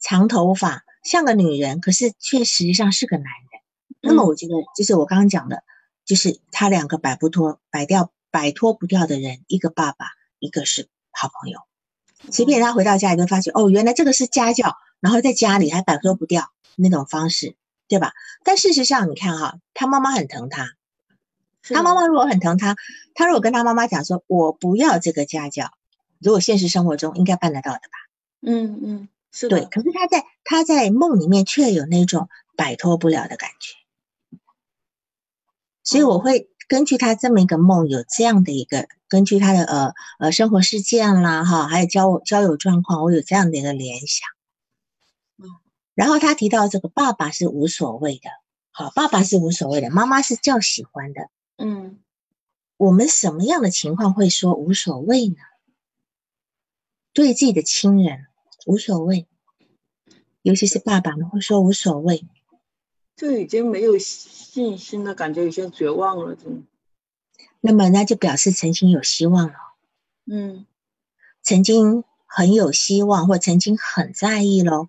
[0.00, 3.60] 长头发，像个女人，可是却实际上是个男人。
[4.02, 5.62] 那么我觉得就是我刚刚讲的。
[6.06, 10.06] 就是他两个摆不脱、摆掉、摆脱不掉的人，一个爸爸，
[10.38, 11.60] 一个是好朋友。
[12.30, 17.56] 即便他回到家里，就发现哦，原来这个是家教，然后在家里还摆脱不掉那种方式，
[17.88, 18.14] 对吧？
[18.42, 20.74] 但事实上，你看哈，他妈妈很疼他，
[21.62, 22.76] 他妈妈如果很疼他，
[23.14, 25.72] 他如果跟他妈妈讲说：“我不要这个家教。”
[26.18, 27.98] 如果现实生活中应该办得到的吧？
[28.40, 29.66] 嗯嗯，是对。
[29.66, 33.74] 可是他在他在梦里面却有那种摆脱不了的感觉，
[35.86, 36.50] 所以我会。
[36.68, 44.28] 根据他这么一个梦，有这样的一个，根据他的呃呃生活事件啦，哈，还有交交友状况，我有这样的一个联想。
[45.38, 45.46] 嗯，
[45.94, 48.30] 然后他提到这个爸爸是无所谓的，
[48.72, 51.30] 好，爸爸是无所谓的，妈妈是较喜欢的。
[51.56, 52.00] 嗯，
[52.78, 55.36] 我们什么样的情况会说无所谓呢？
[57.12, 58.26] 对自己的亲人
[58.66, 59.28] 无所谓，
[60.42, 62.26] 尤其是爸爸们会说无所谓。
[63.16, 66.62] 就已经没有信心了，感觉有些绝望了，真的。
[67.62, 69.54] 那么那就表示曾经有希望了。
[70.26, 70.66] 嗯，
[71.42, 74.88] 曾经很有希望，或曾经很在意喽。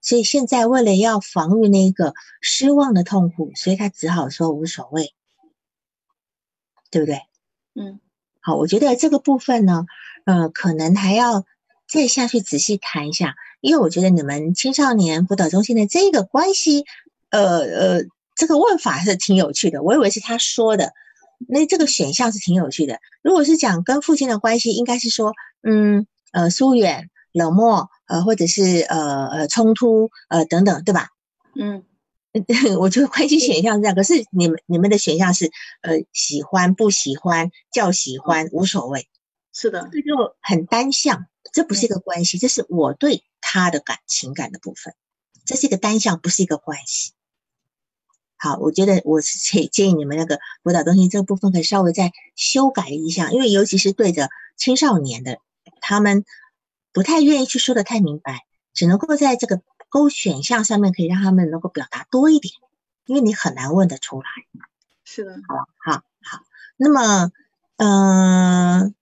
[0.00, 5.14] 所以现在为了要防御那个失望的痛苦，所以他只好说无所谓，
[6.90, 7.20] 对不对？
[7.74, 8.00] 嗯，
[8.40, 9.86] 好，我觉得这个部分呢，
[10.24, 11.44] 呃，可能还要
[11.88, 16.84] 再下去仔细谈一下，因为我觉得你们青少年辅导中心的这个关系。
[17.30, 18.02] 呃呃，
[18.36, 20.92] 这个问法是挺有趣的，我以为是他说的，
[21.48, 22.98] 那这个选项是挺有趣的。
[23.22, 31.08] 如果是讲跟父亲的关系，应该是说，嗯呃疏远、冷漠，呃或者是呃呃冲突，呃等等，对吧？
[31.54, 31.84] 嗯，
[32.78, 35.50] 我觉得关系选项是这样，可是你们你们的选项是
[35.82, 39.08] 呃喜欢、不喜欢、较喜欢、无所谓，
[39.52, 44.94] 是的，这就很单向，这不是一个关系，这是我对他的感情感的部分，
[45.44, 47.12] 这是一个单向，不是一个关系。
[48.38, 55.38] 好，我觉得我是建建议你们那个辅导中心这个部分可以稍微再修改一下，因为尤其是对着青少年的，
[55.80, 56.24] 他们
[56.92, 62.54] 不太愿意去说的太明白，只能够在这个勾选项上面可以让他们能够表达多一点，
[63.06, 64.28] 因为你很难问得出来。
[65.04, 66.44] 是的，好，好，好。
[66.76, 67.32] 那么，
[67.76, 68.94] 嗯，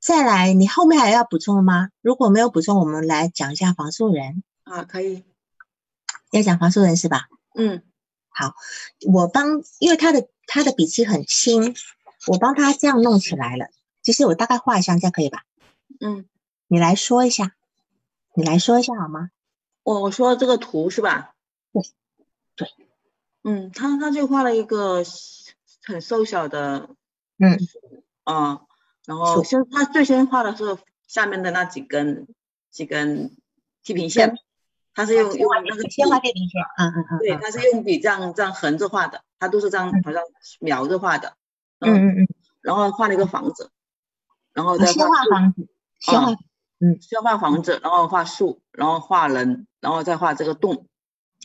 [0.00, 1.88] 再来，你后面还要补充吗？
[2.02, 4.42] 如果没有补充，我们来讲一下房素人。
[4.64, 5.24] 啊，可以。
[6.30, 7.28] 要讲房素人是吧？
[7.54, 7.82] 嗯。
[8.30, 8.54] 好，
[9.12, 11.76] 我帮，因为他的他的笔记很轻，
[12.26, 13.66] 我帮他这样弄起来了。
[14.02, 15.44] 其实我大概画一下，这样可以吧？
[16.00, 16.26] 嗯，
[16.68, 17.54] 你来说一下，
[18.34, 19.30] 你来说一下好吗？
[19.82, 21.34] 我我说这个图是吧？
[21.72, 21.82] 对，
[22.56, 22.68] 对，
[23.42, 25.04] 嗯，他他就画了一个
[25.82, 26.88] 很瘦小的，
[27.38, 27.58] 嗯，
[28.24, 28.62] 啊，
[29.04, 32.28] 然后先他最先画的是下面的那几根
[32.70, 33.36] 几根
[33.82, 34.36] 地平线。
[35.00, 40.22] 他是用用那个先画电瓶线，嗯嗯嗯，对，他是用笔这样这样横着画的，他都是这样好像
[40.60, 41.32] 描着画的，
[41.78, 42.28] 嗯嗯嗯，
[42.60, 43.70] 然后画了一个房子，
[44.52, 46.32] 然后再先画房子，先画，
[46.80, 50.84] 嗯，先画房子，然后画树，然后画人，然后再画这个洞，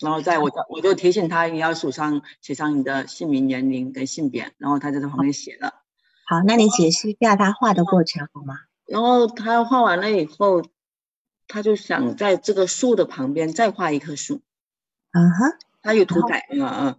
[0.01, 5.75] 然后再我我就提醒他你要数上写上你的姓名、年龄跟性别，然后他就在旁边写了。
[6.27, 8.55] 好，那你解释一下他画的过程好吗？
[8.85, 10.61] 然后他画完了以后。
[11.47, 14.41] 他就想在这个树的旁边再画一棵树，
[15.11, 16.97] 啊哈，他有涂改，了啊。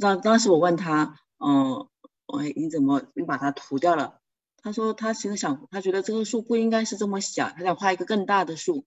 [0.00, 1.88] 当当时我问他，嗯，
[2.26, 4.20] 哎，你怎么又把它涂掉了？
[4.62, 8.84] 他说他其实想，他觉得这棵树不应该是这么小，他想画一个更大的树，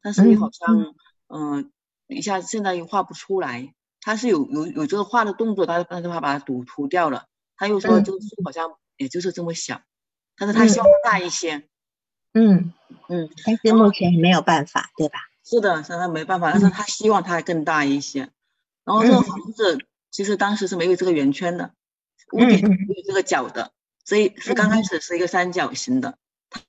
[0.00, 0.94] 但是又好像，
[1.28, 1.72] 嗯，
[2.06, 3.74] 一下现在又画不出来。
[4.00, 7.26] 他是有有有这个画的动作，他但是他把它涂涂掉了。
[7.56, 9.80] 他又说这个树好像也就是这么小，
[10.36, 11.56] 但是他希望大一些。
[11.56, 11.68] 嗯
[12.34, 12.72] 嗯
[13.08, 15.18] 嗯，但是目前没有办法，对吧？
[15.44, 18.30] 是的，现在没办法，但是他希望它更大一些。
[18.84, 19.78] 然后这个房子
[20.10, 21.72] 其实当时是没有这个圆圈的，
[22.32, 23.72] 屋顶没有这个角的，
[24.04, 26.16] 所以是刚开始是一个三角形的。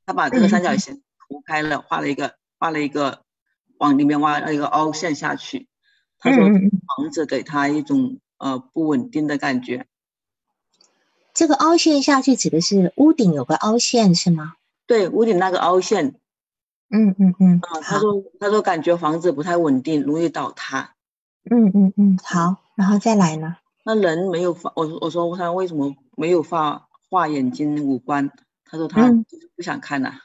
[0.05, 3.23] 他把这个三角形涂开了，画了一个画了一个
[3.77, 5.67] 往里面挖了一个凹陷下去。
[6.19, 9.87] 他说房子给他一种呃不稳定的感觉。
[11.33, 14.55] 这个凹陷下去指的是屋顶有个凹陷是吗？
[14.85, 16.15] 对屋顶那个凹陷，
[16.89, 20.95] 嗯嗯嗯，啊，他说他说感觉房子不太稳定，容易倒塌。
[21.49, 23.57] 嗯嗯嗯，好，然后再来呢？
[23.83, 28.31] 那人没有画，我我说他为什么没有画画眼睛五官？
[28.65, 29.11] 他说他
[29.55, 30.21] 不想看呐。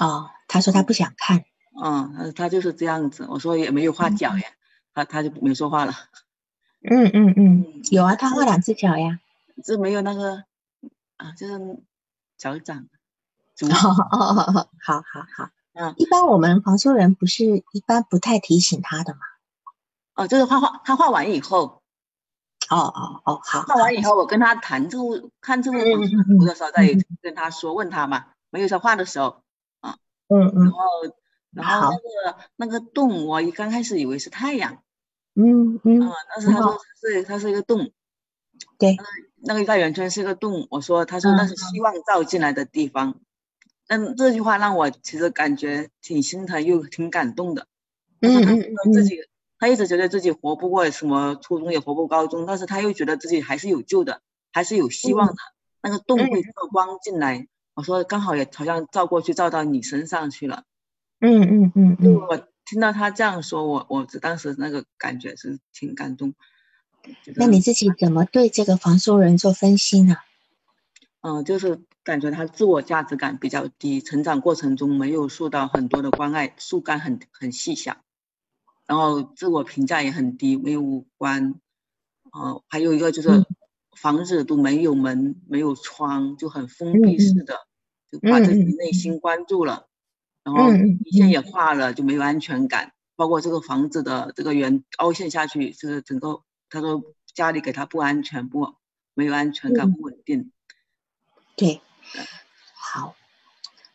[0.00, 1.44] 哦，他说他不想看。
[1.82, 3.26] 嗯，他他就是这样子。
[3.28, 4.48] 我说也没有画脚呀，
[4.94, 5.92] 他他就没说话了。
[6.88, 9.20] 嗯嗯嗯，有啊，他画两只脚呀。
[9.62, 10.44] 这没有那个
[11.18, 11.78] 啊，就是
[12.38, 12.88] 脚掌。
[13.62, 19.20] 哦哦哦，好好好，嗯，一般我们黄修人不是一般不太提醒他的吗？
[20.14, 21.82] 哦，就是画画，他画完以后，
[22.70, 26.86] 哦哦哦，好，画完以后我跟他谈这个看这个房子的时候再
[27.22, 29.42] 跟他说问他嘛，没有在画的时候
[29.80, 29.96] 啊，
[30.28, 30.62] 嗯嗯。
[30.64, 30.80] 然后
[31.52, 34.82] 然后那个那个洞，我一刚开始以为是太阳，
[35.34, 37.90] 嗯嗯啊，，但是他说是它是一个洞，
[38.78, 38.96] 对，
[39.36, 41.56] 那个大圆圈是一个洞，我说他说那是嗯。
[41.56, 43.20] 希望照进来的地方，
[43.86, 47.66] 但这句话让我其实感觉挺心疼又挺感动的。
[48.20, 49.18] 嗯嗯嗯自己
[49.58, 54.20] 他一直觉得自己活不过什么初中也活不过高中，但是他又觉得自己还是有救的，
[54.52, 55.34] 还是有希望的。
[55.82, 60.64] 那个洞会照光进来，我说刚好也好像照过去照到你身上去了。
[61.20, 66.34] 嗯嗯嗯嗯，我听到他这样说，我我当时那个感觉是挺感动。
[67.36, 70.16] 那你自己怎么对这个房书人做分析呢？
[71.20, 77.96] 嗯，就是感觉他自我价值感比较低，成长过程中没有受到很多的关爱，树干很很细小，
[78.86, 81.60] 然后自我评价也很低，没有五官，
[82.32, 83.44] 呃，还有一个就是嗯。
[83.96, 87.32] 房子都没有门，没有窗，就很封闭式。
[87.44, 87.66] 的，
[88.12, 88.92] 就把自己内。
[88.92, 89.88] 心关住了，
[90.44, 91.40] 然后底线也。
[91.40, 97.02] 画了，就没有安全感，包括这个房子的这个圆凹陷下去，这个整个他说
[97.34, 98.74] 家里给他不安全，不
[99.14, 99.92] 没有安全感，嗯。
[99.92, 100.52] 不稳定。
[101.56, 101.80] 对，
[102.74, 103.14] 好，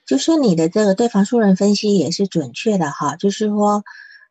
[0.05, 3.83] 就说你的这个对房树人分析也是准确的哈，就是说，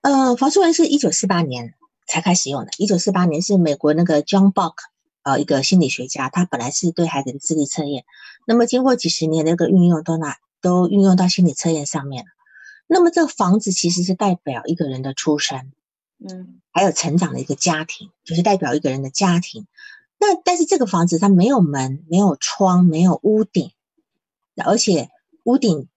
[0.03, 1.75] 呃，房树人是一九四八年
[2.07, 4.75] 才开始用的，一九四八年是美国那个 John Bock，
[5.23, 8.05] 呃，一个心理学家，他本来是对孩子的智力测验，
[8.47, 12.31] 那么经过几十年的一个运用，都拿都运用到心理测验上面了。
[12.87, 15.73] 那么这个房子其实是代表一个人的出生，
[16.29, 19.67] 嗯还有成长的一个家庭，就是代表一个人的家庭。
[20.21, 23.73] 那但是这个房子它没有门、没有窗、没有屋顶，
[24.65, 25.09] 而且
[25.45, 25.89] 屋顶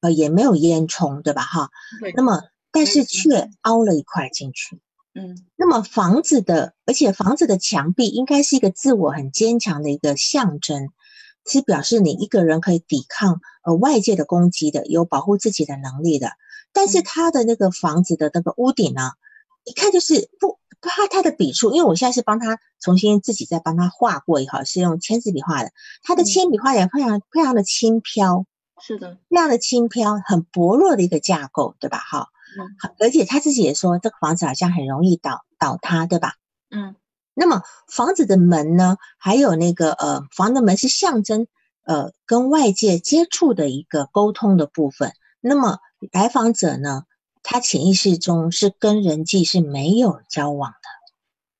[0.00, 1.42] 呃也没有烟囱，对吧？
[1.42, 1.70] 哈，
[2.16, 4.80] 那么但是却凹了一块进去。
[5.14, 10.90] 嗯那么房子的，而且房子的墙壁应该是一个自我很坚强的一个象征，
[11.46, 16.32] 是表示你一个人可以抵抗呃外界的攻击的，有保护自己的能力的。
[16.72, 19.12] 但是嗯它的那个房子的那个屋顶呢，
[19.64, 28.44] 一看就是不不它它的笔触，因为我现在是帮他重新自己再帮他画过以后，是用签字笔画的，他的嗯铅笔画也非常非常的轻飘，
[28.80, 31.98] 是的，非常的轻飘，很薄弱的一个架构，对吧？
[31.98, 32.28] 哈，
[32.98, 36.34] 而且他自己也说这个房子好像很容易倒倒塌，对吧？
[36.70, 36.94] 嗯
[37.34, 41.46] 那么房子的门呢，还有那个呃，房的门是象征
[41.84, 45.12] 呃跟外界接触的一个沟通的部分。
[45.40, 45.78] 那么
[46.10, 47.04] 来访者呢，
[47.50, 50.76] 他潜意识中是跟人际是没有交往的，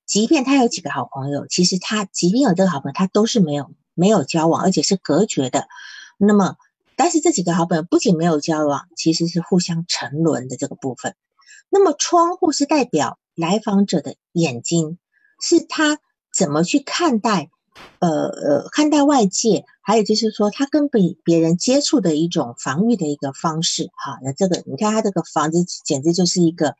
[0.04, 5.66] 即便他有几个好朋友，其实他即便有这个好朋友，他都是没有没有交往，而且是隔绝的。
[6.18, 6.56] 那么，
[6.94, 11.14] 但是这几个好朋友不仅没有交往，其实是互相沉沦的这个部分。
[11.70, 14.98] 那么窗户是代表来访者的眼睛，
[15.40, 15.98] 是他
[16.30, 17.48] 怎么去看待，
[18.00, 23.90] 呃呃，看待外界，还有就是说他跟别别人接触的一种防御的一个方式。
[23.94, 26.74] 哈，那这个你看他这个房子简直就是一个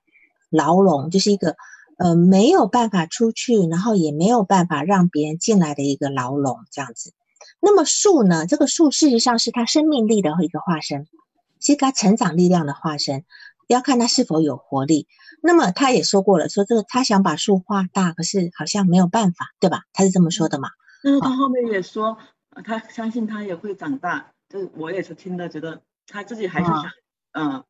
[0.51, 1.57] 牢笼，就是一个
[1.97, 7.13] 呃没有办法出去，然后也没有办法让别人进来的一个牢笼这样子。
[7.61, 8.47] 那么树呢？
[8.47, 11.09] 这个树事实上是它生命力的一个化身，
[11.61, 13.25] 是它成长力量的化身，
[13.67, 15.09] 要看它是否有活力。
[15.41, 19.83] 那么他也说过了，说这个他想把树画大，可是好像没有办法，对吧？
[19.93, 20.69] 他是这么说的嘛？
[21.03, 22.17] 但是他后面也说，
[22.51, 24.33] 呃他相信他也会长大。
[24.49, 26.91] 就是我也是听的，觉得他自己还是啊想，
[27.33, 27.65] 嗯，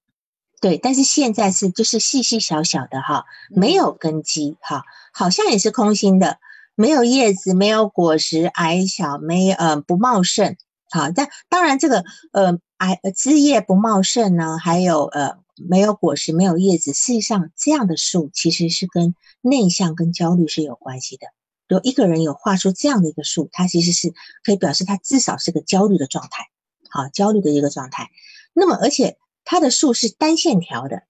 [0.61, 6.39] 对，但是现在是就是细细小小的哈，没有根基哈，好像也是空心的，
[6.77, 10.57] 没有叶子，没有果实，矮小，没呃不茂盛。
[10.89, 21.27] 好，但当然这个呃矮呃枝叶不茂盛呢，还有呃没有果实，没有叶子，事实上这样的树其实是跟内向跟焦虑是有关系的。
[21.69, 26.49] 有一个人有画出这样的一个树，他其实是可以表示他至少是个焦虑的状态，
[26.89, 28.11] 好，焦虑的一个状态。
[28.55, 31.03] 那么而且他的树是单线条的，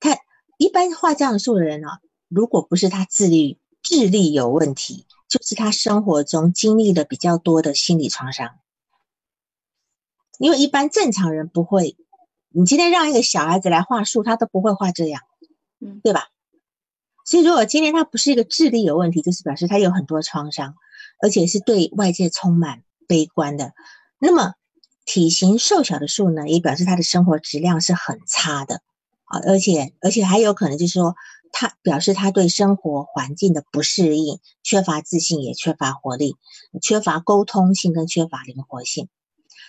[0.00, 0.16] 他
[0.56, 1.88] 一般画这样的树的人呢、
[2.28, 8.58] 如果不是他智力智力有问题，就是他生活中经历了比较多的心理创伤。
[10.38, 11.96] 因为一般正常人不会，
[12.50, 15.22] 你今天让一个小孩子来画树，他都不会画这样，
[15.80, 16.28] 嗯对吧？
[17.28, 20.76] 所以如果今天他不是一个智力有问题，就是表示他有很多创伤，
[21.20, 23.74] 而且是对外界充满悲观的。
[24.18, 24.54] 那么
[25.04, 28.80] 体型瘦小的树呢，也表示他的生活质量是很差的
[29.26, 31.16] 啊，而且而且还有可能就是说，
[31.52, 36.34] 他表示他对生活环境的不适应，缺乏自信，也缺乏活力，
[36.80, 39.10] 缺乏沟通性跟缺乏灵活性。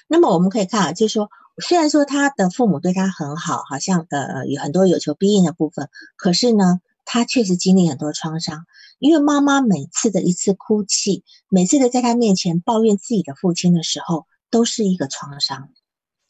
[0.08, 1.30] 那么我们可以看啊，就是说，
[1.62, 6.80] 虽然说他的父母对他很好，好像呃有很多有求必应的部分，可是呢，
[7.12, 8.68] 他确实经历很多创伤，
[9.00, 15.70] 因为妈妈每次的一次哭泣，每次的在他面前抱怨自己的父亲的时候，都是一个创伤。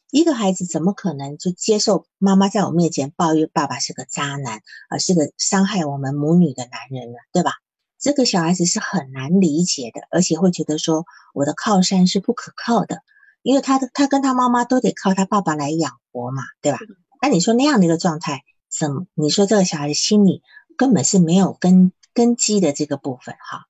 [0.09, 7.17] 一个孩子怎么可能就接受妈妈在我面前抱怨爸爸是个渣男，而是个伤害我们母女的男人呢？
[7.33, 7.51] 对吧？
[7.99, 11.03] 这个小孩子是很难理解的，而且会觉得说
[11.33, 13.01] 我的靠山是不可靠的，
[13.41, 16.79] 因为他的他跟他妈妈都得靠他爸爸来养活嘛，对吧？
[17.21, 19.05] 那你说那样的一个状态，怎么？
[19.13, 20.41] 你说这个小孩子心里
[20.79, 23.65] 根本是没有根根基的这个部分哈。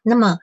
[0.00, 0.38] 那么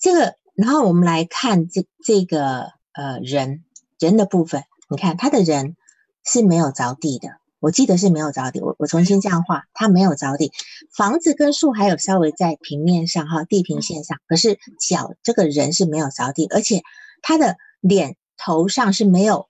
[0.00, 3.64] 这个，然后我们来看这这个呃人
[4.00, 5.76] 人的部分，你看他的人
[6.24, 7.38] 是没有着地的。
[7.60, 10.50] 我记得是没有着地，我我重新这样画，他没有着地，
[10.92, 16.82] 房子跟树还有稍微在平面上哈，地平线上，可是脚这个人是没有着地，而且
[17.22, 19.48] 他的脸头上是没有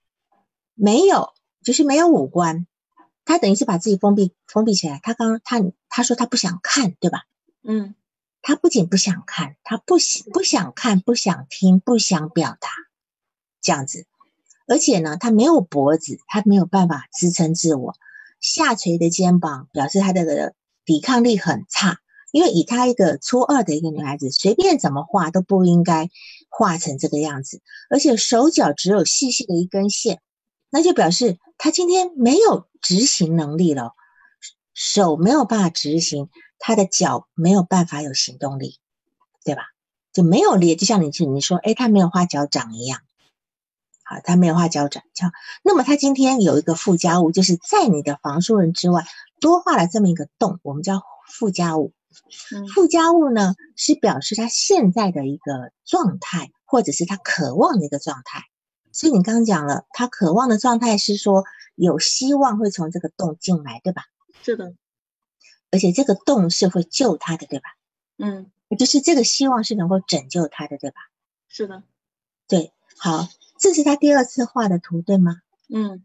[0.75, 1.31] 没有，
[1.65, 2.67] 就是没有五官，
[3.31, 4.99] 他等于是把自己封闭封闭起来。
[5.05, 7.27] 他刚他他说他不想看，对吧？
[7.63, 7.95] 嗯，
[8.43, 12.69] 他不仅不想看，他不想不想看，不想听，不想表达，
[13.61, 14.07] 这样子。
[14.67, 17.95] 而且呢，他没有脖子，他没有办法支撑自我，
[18.41, 20.55] 下垂的肩膀表示他的
[20.85, 22.01] 抵抗力很差。
[22.33, 26.11] 因为以他一个初二的一个女孩子，随便怎么画都不应该
[26.49, 27.61] 画成这个样子。
[27.91, 30.21] 而且手脚只有细细的一根线，
[30.71, 33.95] 那就表示他今天没有执行能力了，
[34.73, 38.79] 手没有办法执行，他的脚没有办法有行动力，
[39.45, 39.63] 对吧？
[40.13, 43.01] 就没有力，就像你你说，哎，他没有画脚掌一样。
[44.03, 45.31] 好，他没有画脚掌，叫
[45.63, 49.05] 那么他今天有一个附加物，就是在你的房书人之外
[49.41, 51.93] 多画了这么一个洞，我们叫附加物。
[52.75, 58.43] 附加物呢是表示他现在的一个状态，或者是他渴望的一个状态。
[59.01, 61.45] 所以你刚刚讲了，他渴望的状态是说
[61.75, 64.03] 有希望会从这个洞进来，对吧？
[64.43, 64.75] 是的，
[65.71, 67.71] 而且这个洞是会救他的，对吧？
[68.19, 71.01] 嗯，就是这个希望是能够拯救他的，对吧？
[71.49, 71.83] 是的，
[72.47, 73.27] 对，好。
[73.59, 75.41] 这是他第二次画的图，对吗？
[75.71, 76.05] 嗯，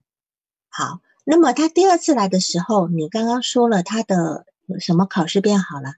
[0.69, 1.01] 好。
[1.25, 4.45] 那么他第二次来的时候，你刚刚说了他的
[4.79, 5.95] 什么考试变好了？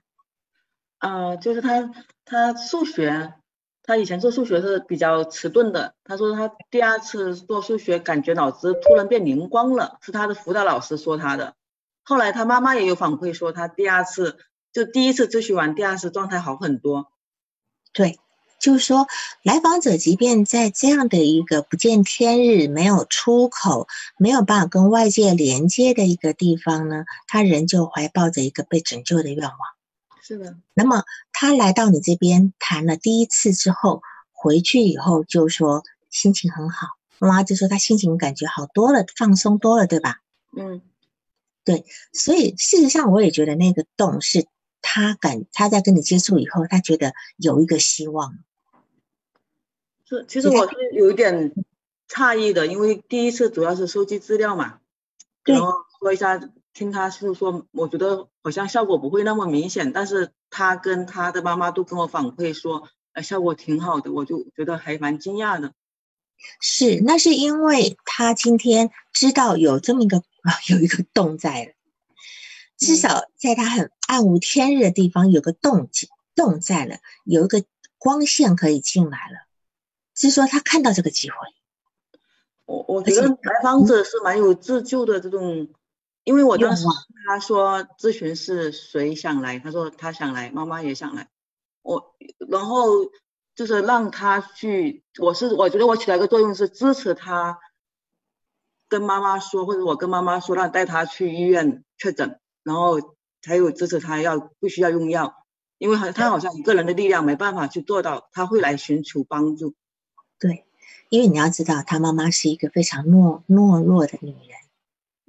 [0.98, 1.92] 呃，就是他
[2.24, 3.34] 他数学，
[3.88, 5.94] 他以前做数学是比较迟钝的。
[6.04, 11.54] 他说他第二次做数学，感觉脑子突然变灵光了，是他的辅导老师说他的。
[12.02, 14.36] 后来他妈妈也有反馈说，他第二次
[14.74, 17.10] 就第一次咨询完，第二次状态好很多。
[17.94, 18.18] 对。
[18.60, 19.06] 就是说，
[19.44, 23.86] 来访者即便在这样的一个不见天日、没有出口、
[24.18, 29.58] 没有办法跟外界连接的一个地方呢，他仍旧怀抱着一个被拯救的愿望。
[30.28, 30.58] 是的。
[30.74, 40.20] 那么他来到你这边谈了第一次之后，回去以后就说心情很好，妈妈就说他心情感觉好多了，放松多了，对吧？
[40.54, 40.82] 嗯，
[41.64, 41.86] 对。
[42.12, 44.46] 所以事实上，我也觉得那个洞是
[44.82, 48.36] 他感他在跟你接触以后，他觉得有一个希望。
[50.04, 51.54] 是，其实我是有一点
[52.06, 54.80] 诧异的，因为第一次主要是收集资料嘛，
[55.44, 56.38] 然后说一下
[56.78, 65.72] 听他是说，我觉得好像效果不会那么明显，但是他跟他的妈妈都跟我反馈说，呃，效果挺好的，我就觉得还蛮惊讶的。
[66.60, 71.72] 是，那是因为他今天知道有这么一个啊， 有一个洞在了，
[72.76, 75.90] 至少在他很暗无天日的地方有个洞
[76.36, 77.64] 洞在了，有一个
[77.98, 79.48] 光线可以进来了。
[80.14, 81.36] 是说他看到这个机会，
[82.66, 85.68] 我我觉得来访者是蛮有自救的这种，
[86.28, 86.84] 因为我当时
[87.26, 91.30] 他说咨询是谁想来，他说他想来，妈妈也想来，
[91.80, 92.14] 我
[92.50, 92.86] 然后
[93.54, 97.58] 就是让他去，我是我觉得我起到一个作用是支持他
[98.90, 103.00] 跟妈妈说，或者我跟妈妈说让带他去医院确诊，然后
[103.40, 105.46] 才有支持他要必须要用药，
[105.78, 109.74] 因为他好像一个人的力量没办法去做到，他会来寻求帮助。
[110.38, 110.66] 对，
[111.08, 114.58] 因为你要知道，他妈妈是一个非常懦懦弱的女人，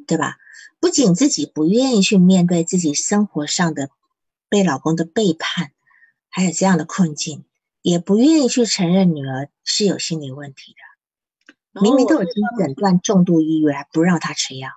[0.10, 0.38] 对吧？
[0.80, 3.92] 不仅自己不愿意去面对自己生活上的
[4.50, 5.72] 被老公的背叛，
[6.30, 7.46] 还有这样的困境，
[7.84, 11.80] 也不愿意去承认女儿是有心理问题的。
[11.80, 14.70] 明明都已经诊断重度抑郁，还不让她吃药。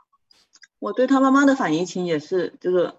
[0.78, 2.92] 我对他妈妈的反应情也是，就是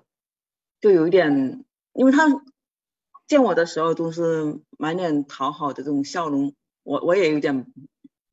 [0.81, 1.63] 就有一点，
[1.93, 2.25] 因为他
[3.27, 6.55] 见我的时候都是满脸讨好的这种笑容。
[6.81, 7.71] 我我也有点，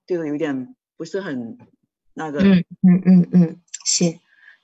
[0.06, 1.58] 就是有点不是很
[2.14, 2.40] 那个。
[2.40, 3.60] 嗯嗯嗯嗯，
[3.92, 4.20] 是，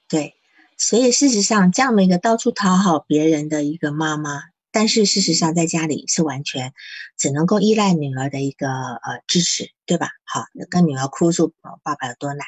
[0.08, 0.34] 对。
[0.78, 6.74] 所以事实上，这样的一个到处讨好别人的一个妈妈，但是事实上在家里是完全
[7.16, 10.10] 只能够依赖女儿的一个呃支持，对吧？
[10.24, 12.46] 好，跟女儿哭诉爸爸有多难。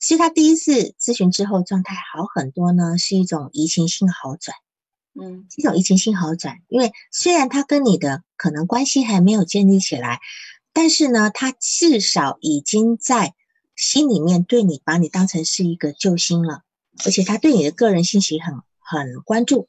[0.00, 4.54] 所以他第一次咨询之后状态好很多呢，是一种移情性好转。
[5.18, 10.20] 嗯，这种移情性好转，因为虽然他跟你的可能关系还没有建立起来。
[10.72, 13.34] 但是呢，他至少已经在
[13.78, 16.62] 心里面对你把你当成是一个救星了，
[17.04, 19.68] 而且他对你的个人信息很很关注，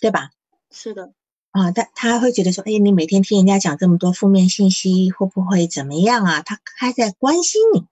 [0.00, 0.30] 对吧？
[0.70, 1.12] 是的。
[1.50, 6.40] 啊，他他会觉得说，哎，你每天听人家讲这么多负面信息，会不会怎么样啊？
[6.40, 7.84] 他还在关心你。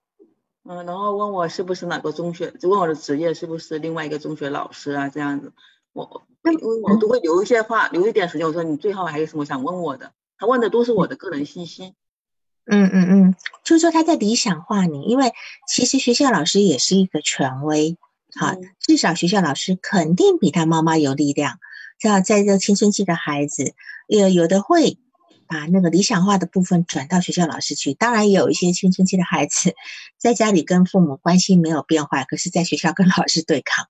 [0.63, 5.09] 嗯，然后问我是不是哪个中学，就问我的职业是不是另外一个中学老师啊？
[5.09, 5.53] 这样子，
[5.93, 8.47] 我因为我都会留一些话，留一点时间。
[8.47, 10.11] 我说你最后还有什么想问我的？
[10.39, 11.93] 他问的都是我的个人信息。
[12.65, 15.33] 嗯嗯嗯，就是说他在理想化你，因为
[15.67, 17.97] 其实学校老师也是一个权威，
[18.39, 21.59] 好，至少学校老师肯定比他妈妈有力量。
[21.99, 23.73] 像在这青春期的孩子，
[24.07, 24.97] 有有的会
[25.47, 27.93] 把那个理想化的部分转到学校老师去。
[27.93, 29.75] 当然，也有一些青春期的孩子
[30.17, 33.87] 在家里跟父母关系没有变化，可是在学校跟老师对抗，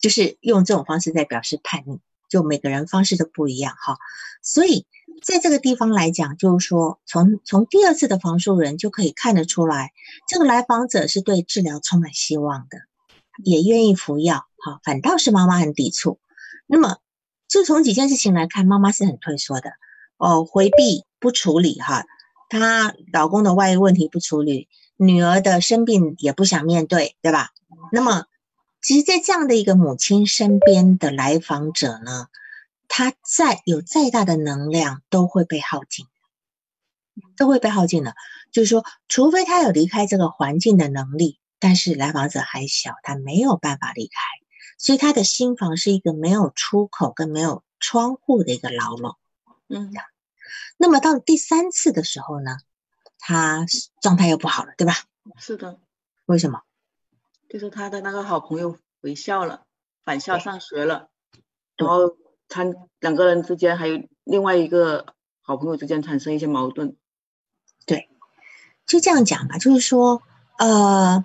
[0.00, 2.00] 就是用这种方式在表示叛逆。
[2.28, 3.98] 就每个人方式都不一样哈，
[4.42, 4.86] 所以
[5.22, 9.92] 在这个地方来讲，就是说从从第二次的房述人就可以看得出来，
[10.28, 12.78] 这个来访者是对治疗充满希望的，
[13.42, 16.18] 也愿意服药哈，反倒是妈妈很抵触。
[16.66, 16.96] 那么。
[17.48, 19.72] 就从几件事情来看，妈妈是很退缩的
[20.16, 22.06] 哦，回避不处理哈，
[22.48, 27.50] 她老公的外遇问题不处理，女儿的生病也不想面对，对吧？
[27.92, 28.24] 那么，
[28.80, 32.28] 其实，在这样的一个母亲身边的来访者呢，
[32.94, 36.06] 他再有再大的能量都会被耗尽，
[37.38, 38.14] 都会被耗尽的。
[38.50, 44.12] 就是说，除非他有离开这个环境的能力，但是来访者还小，他没有办法离开。
[44.76, 49.16] 所以他的心房是一个没有出口跟没有窗户的一个牢笼，
[49.68, 49.90] 嗯，
[50.76, 52.58] 那么到第三次的时候呢，
[53.18, 53.64] 他
[54.02, 54.92] 状态又不好了，对吧？
[55.38, 55.80] 是的。
[56.26, 56.60] 为什么？
[57.48, 59.64] 就是他的那个好朋友回校了，
[60.04, 61.08] 返校上学了，
[61.76, 62.18] 然后
[62.52, 62.64] 他
[63.00, 65.06] 两个人之间还有另外一个
[65.40, 66.96] 好朋友之间产生一些矛盾。
[67.86, 68.08] 对，
[68.86, 70.22] 就这样讲吧，就是说，
[70.58, 71.24] 呃，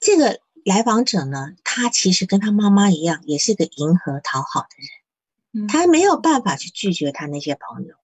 [0.00, 0.40] 这个。
[0.64, 4.68] 来访者呢，他其实跟他妈妈一样，也是个迎合讨好的
[5.50, 7.96] 人，他没有办法去拒绝他那些朋友。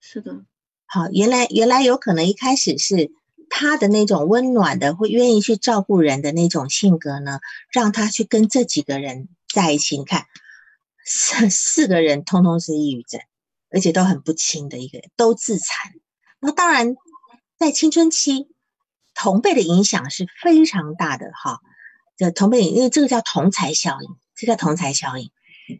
[0.00, 0.44] 是的，
[0.86, 3.10] 好，原来原来有可能一开始是
[3.50, 7.40] 他的那种温暖的，会愿意去照顾人的那种性格呢，
[7.72, 9.98] 让他去跟这几个人在一起。
[9.98, 10.26] 你看，
[11.08, 13.20] 四四个人通通是抑郁症，
[13.70, 15.92] 而且都很不轻的一个，都自残。
[16.38, 16.94] 那当然，
[17.58, 18.48] 在青春期，
[19.14, 21.60] 同辈的影响是非常大的，哈。
[22.16, 25.30] 这同辈，因为这个叫同才效应，这叫同才效应。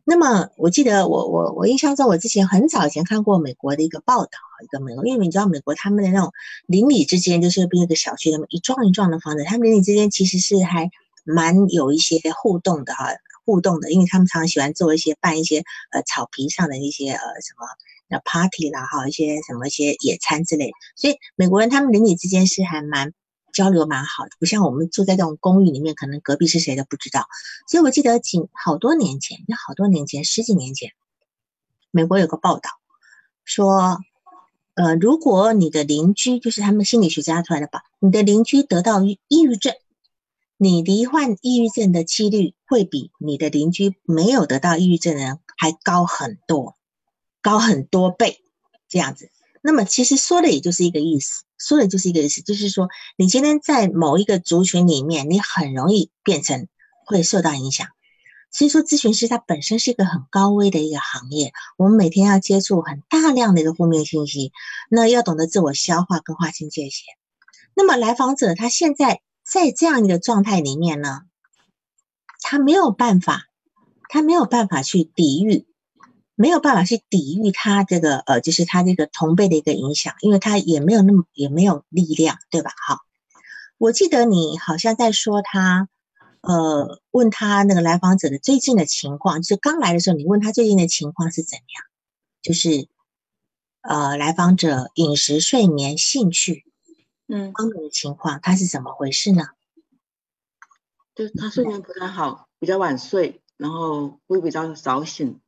[0.04, 6.32] 那么我记得我我我印象中，我之前很早以前看过美国的一个报道，一个美国，因为你知道美国他们的那种
[6.66, 10.90] 邻里之间，就是比如一个小区那么一幢一幢的房子，他们邻里之间其实是还
[11.24, 13.06] 蛮有一些互动的哈，
[13.48, 17.66] 互动的，因为他们常常喜欢做一些办一些呃草皮上的一些呃什么
[18.08, 23.14] 那 party 啦哈，一些什么一些野餐之类，所以美国人他们邻里之间是还蛮。
[23.50, 27.26] 交流蛮好的，不像我们住在这种公寓里面，可能隔壁是谁都不知道。
[27.66, 30.92] 所以我记得几好多年前，有好多年前，十几年前，
[31.90, 32.70] 美国有个报道
[33.44, 33.98] 说，
[34.74, 39.74] 呃，如果你的邻居就是他们心理学家出来的吧，你的邻居得到抑郁症，
[40.56, 46.76] 你罹患抑郁症的几率会比你的邻居没有得到抑郁症的人还高很多，
[47.42, 48.44] 高很多倍
[48.88, 49.30] 这样子。
[49.62, 51.44] 那么其实说的也就是一个意思。
[51.58, 56.68] 说的就是一个意思，就是说，你今天在某一个族群里面，你很容易变成
[57.04, 57.88] 会受到影响。
[58.52, 64.52] 所以说，咨询师他本身是一个很高危的一个行业，我们每天要接触很大量的一个负面信息，
[64.88, 67.06] 那要懂得自我消化跟划清界限。
[67.74, 71.22] 那么来访者他现在在这样一个状态里面呢，
[72.40, 73.46] 他没有办法，
[74.08, 75.66] 他没有办法去抵御。
[76.40, 82.70] 没有办法去抵御他这个呃，就是他这个同辈的一个影响，因为他也没有那么也没有力量，对吧？
[82.86, 82.98] 好，
[83.76, 85.88] 我记得你好像在说他，
[86.42, 91.84] 呃，问他那个来访者的最近的情况，就是刚来的时候，你问他最近的情况是怎样？
[92.40, 92.86] 就是
[93.82, 96.64] 呃，来访者饮食、睡眠、兴趣，
[97.26, 99.42] 嗯，方面的情况，他是怎么回事呢？
[101.18, 105.40] 就是他睡眠不太好，比较晚睡，然后会比较早醒。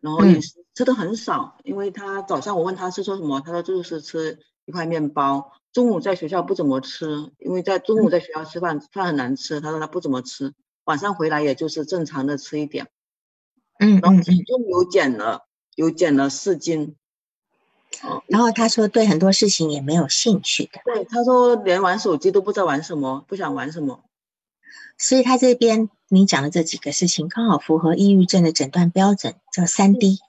[0.00, 5.52] 然后也是吃的很少，因为他早上我问他是说什么，他说就是吃一块面包。
[5.70, 10.54] 中午在学校不怎么吃，因为在中午在学校吃饭饭很难吃，他说他不怎么吃。
[10.84, 12.88] 晚上回来也就是正常的吃一点。
[13.78, 16.96] 嗯，然后体重有减了，有减了四斤。
[18.02, 20.80] 哦，然后他说对很多事情也没有兴趣的。
[20.86, 24.04] 对，他说连玩手机都不知道玩什么，不想玩什么。
[24.98, 25.88] 所以他这边。
[26.08, 30.20] 你讲的这几个事情刚好符合抑郁症的诊断标准，叫三 D。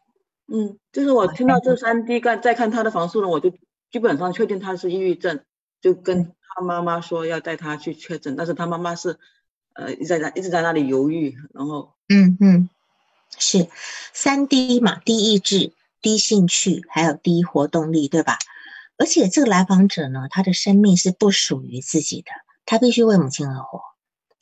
[0.48, 3.52] 嗯，就是我听到这三 D，看再看他的房数呢，我就
[3.92, 5.42] 基本上确定他是抑郁症，
[5.80, 9.20] 就跟他妈妈说要带他去确诊，但是他妈妈是
[9.76, 12.70] 呃一直在那一直在那里犹豫，然后嗯嗯，
[13.38, 13.68] 是
[14.14, 18.40] 三 D 嘛，低意志、低兴趣，还有低活动力，对吧？
[18.98, 22.32] 而且这个来访者呢，他的生命是不属于自己的，
[22.66, 23.82] 他必须为母亲而活，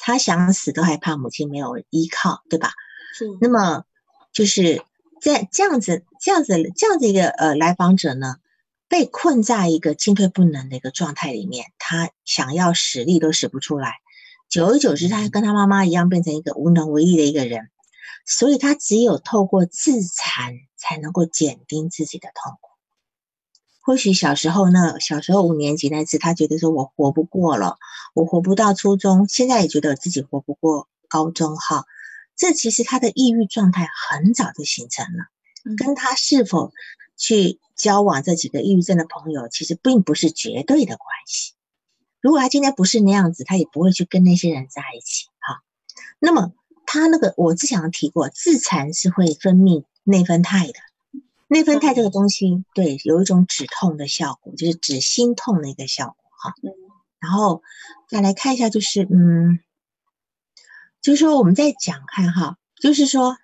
[0.06, 2.74] 他想死都害怕母亲没有依靠，对吧？
[3.18, 3.86] 是那么
[4.32, 4.84] 就是
[5.20, 8.36] 在这样子、这样子、这样子一个呃来访者呢，
[8.88, 13.96] 被困在一个进退不能的一个状态里面，他想要使力都使不出来，
[14.48, 17.72] 久而久之，他跟他妈妈一样变成一个无能为力的一个人，
[18.28, 22.75] 所以他只有透过自残才能够减轻自己的痛苦。
[23.86, 27.78] 或许小时候呢，小时候五年级那次，他觉得说我活不过了，
[28.16, 31.86] 我活不到初中，现在也觉得自己活不过高中哈。
[32.36, 35.28] 这其实他的抑郁状态很早就形成了，
[35.78, 36.74] 跟他是否
[37.16, 41.54] 去交往这几个抑郁症的朋友，其实并不是绝对的关系。
[42.22, 45.62] 如果他今天不是那样子，他也不会去跟那些人在一起哈。
[46.18, 46.54] 那么
[46.88, 50.74] 他那个我之前提过，自残是会分泌内啡肽的。
[51.48, 56.54] 内啡肽这个东西，对，有一种止痛的效果，就是止心痛的一个效果哈。
[56.64, 56.72] 嗯
[57.18, 57.64] 然后
[58.08, 59.60] 再来看一下，就是嗯，
[61.02, 63.38] 就是说我们在讲看哈，就是说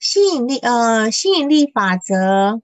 [0.00, 2.62] 吸引力呃吸引力法则，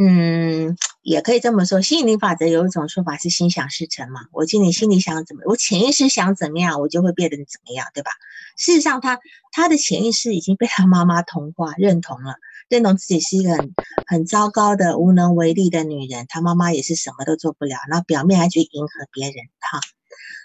[0.00, 4.26] 嗯，也可以这么说，吸引力法则有一种说法是心想事成嘛。
[4.30, 8.12] 我今天心里想怎么，我潜意识想怎么样，我就会变得怎么样，对吧？
[8.56, 9.18] 事实上，他
[9.50, 12.36] 他的潜意识已经被他妈妈同化认同了。
[12.68, 13.74] 认同自己是一个很
[14.06, 19.80] 很糟糕的、无能为力的女人，她妈妈也是什么都做不了，那表面还去迎合别人，哈。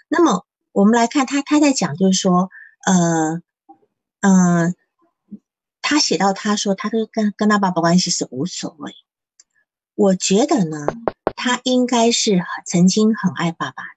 [0.08, 2.50] 那么我们来看他，他在讲就是说，
[2.86, 3.42] 呃，
[4.20, 4.74] 嗯，
[5.80, 8.92] 他写到他说，他都跟跟他爸爸关系是无所谓。
[9.94, 10.86] 我觉得呢，
[11.34, 13.88] 他应该是曾经很爱爸爸的。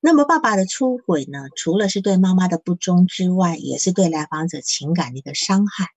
[0.00, 5.88] 那么爸爸的出轨呢，除了是对妈妈的不忠之外，也是对来访者情感的一个伤害。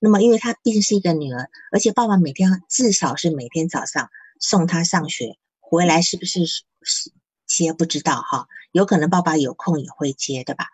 [0.00, 7.12] 那么，因为她毕竟是一个女儿，而且爸爸每天至少是每天早上送她上学，回来是不是是
[7.46, 8.48] 接不知道哈？
[8.72, 10.66] 有可能爸爸有空也会接，对吧？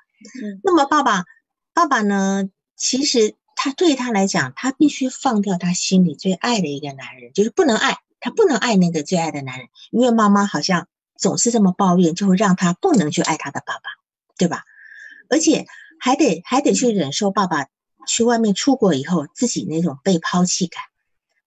[0.42, 0.60] 嗯。
[0.62, 1.24] 那么爸爸，
[1.74, 2.48] 爸爸呢？
[2.76, 10.86] 其实他对他来讲，他必须放掉他心里最爱的一个男人，就是不能爱他，不能爱那个最爱的男人，因为妈妈好像
[11.18, 13.82] 总是这么抱怨，就会让他不能去爱他的爸爸，
[14.36, 14.62] 对吧？
[15.30, 15.66] 而且
[15.98, 17.66] 还得还得去忍受爸爸。
[18.06, 20.82] 去外面出国以后，自己那种被抛弃感。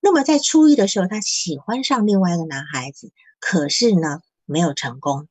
[0.01, 5.27] 那么在初一的时候，他喜欢上另外一个男孩子，可是呢没有成功，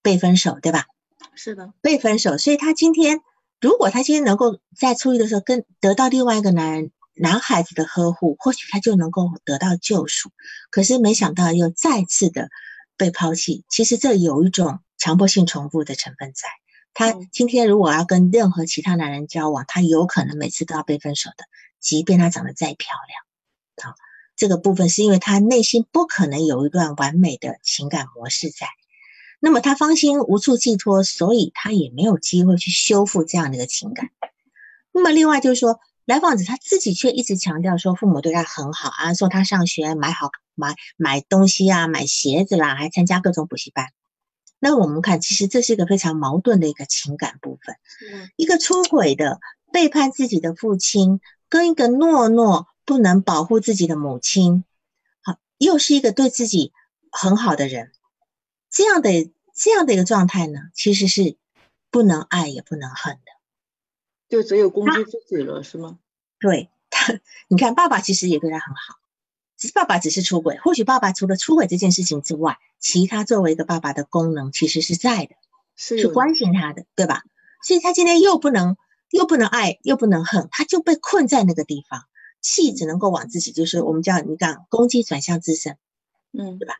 [0.00, 0.86] 被分手，对吧？
[1.34, 2.38] 是的，被分手。
[2.38, 3.20] 所以他今天，
[3.60, 10.30] 如果他今天能够在初一的时候跟得到另外一个男人男孩子的呵护，或许他就能够得到救赎。
[10.70, 12.48] 可是没想到又再次的
[12.96, 13.64] 被抛弃。
[13.68, 16.48] 其实这有一种强迫性重复的成分在。
[16.94, 21.44] 他今天如果要跟任何其他男人交往，他有可能每次都要被分手的，
[21.80, 23.90] 即便他长得再漂亮。
[23.90, 23.96] 好，
[24.36, 28.66] 这个部分是因为他内心不可能有一段完美的情感模式在，
[29.40, 34.10] 那么他芳心无处寄托，所以他也没有机会去修复这样的一个情感。
[34.92, 43.86] 那么另外就是说，来访者他自己却一直强调说父母对他很好啊，送他上学，买好买买东西啊，买鞋子啦，还参加各种补习班。
[44.64, 47.74] 那我们看，其实这是一个非常矛盾的一个情感部分。
[48.36, 49.40] 一个出轨的、
[49.72, 54.62] 背叛自己的父亲，跟一个懦弱不能保护自己的母亲，
[55.20, 56.72] 好，又是一个对自己
[57.10, 57.90] 很好的人，
[58.70, 61.36] 这样的这样的一个状态呢，其实是
[61.90, 63.32] 不能爱也不能恨的，
[64.28, 65.98] 就只有攻击自己了，是吗？
[66.38, 67.18] 对他，
[67.50, 69.01] 你看，爸爸其实也对他很好。
[69.70, 75.36] 爸爸只是出轨，或许爸爸除了出轨这件事情之外，其他作为一个爸爸的功能其实是在的，
[75.76, 77.22] 是去关心他的，对吧？
[77.62, 78.76] 所以他今天又不能
[79.10, 82.02] 又不能爱又不能恨，他就被困在那个地方，
[82.40, 85.76] 气只能够往自己，就是我们叫你讲攻击转向自身，
[86.32, 86.74] 嗯，对吧？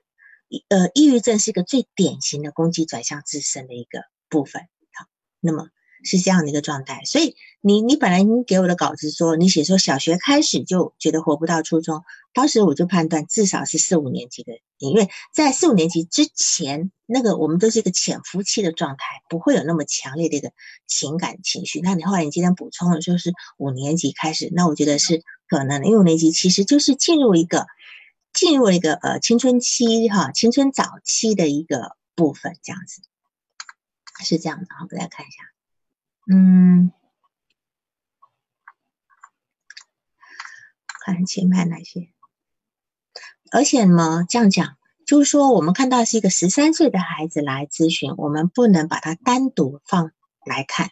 [0.69, 4.63] 呃，抑郁症是一个最典型的攻击转向自身的一个部分，
[4.93, 5.07] 好，
[5.41, 5.69] 那么。
[6.05, 20.51] 是这样的一个状态，所以你你本来你给我的稿子说你写说小学开始就觉得活不到初中，当时我就判断至少是四五年级的，因为在四五年级之前，那个我们都是一个潜伏期的状态，不会有那么强烈的一个
[20.87, 21.81] 情感情绪。
[21.81, 27.67] 那你后来你今天补充了，说是五年级开始，那我觉得是可能，因为五年级其实就是进入一个
[28.33, 33.03] 进入一个呃青春期哈，青春早期的一个部分，这样子
[34.25, 35.37] 是这样的，好，大家看一下。
[36.31, 36.93] 嗯，
[41.05, 42.09] 看前排哪些？
[43.51, 50.13] 而且呢，这样讲，就是说，我们看到是一个十三岁的孩子来咨询，我们不能把他单独放
[50.47, 50.91] 来看，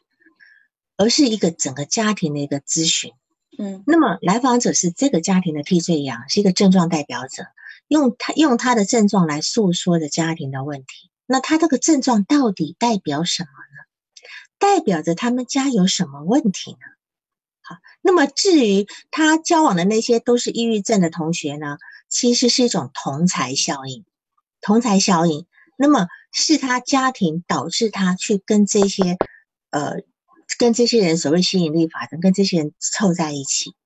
[0.96, 3.12] 而是一个整个家庭的一个咨询。
[3.56, 7.46] 嗯，那么来访者是这个家庭的替罪羊，是一个症状代表者，
[7.88, 11.10] 用他用他的症状来诉说着家庭的问题。
[11.26, 13.89] 那他这个症状到底代表什么呢？
[14.60, 16.78] 代表着他们家有什么问题呢？
[17.62, 24.04] 好，那么至于他交往的那些都是抑郁症的同学呢，其实是一种同才效应。
[24.60, 25.46] 同才效应，
[25.76, 29.16] 那么是他家庭导致他去跟这些
[29.70, 29.96] 呃。
[30.58, 33.76] 跟这些人所谓吸引力法则，跟这些人凑在一起，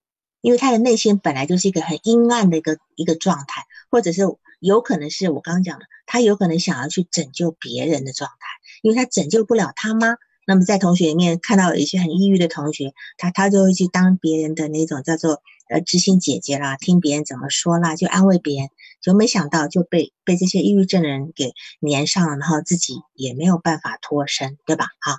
[0.41, 4.23] 因为他的内心本来就是一个很阴暗的一个一个状态，或者是
[4.61, 8.47] 有可能是我刚刚讲的，他有可能想要去拯救别人的状态，
[8.83, 10.17] 因为他拯救不了他妈。
[10.47, 18.69] 那么在同学里面看到有一些很抑郁的同学，他他就会去当别人的那种叫做呃知心姐姐啦，听别人怎么说啦，就安慰别人，
[19.01, 21.53] 就没想到就被被这些抑郁症的人给
[21.89, 24.87] 粘上了，然后自己也没有办法脱身，对吧？
[25.01, 25.17] 好。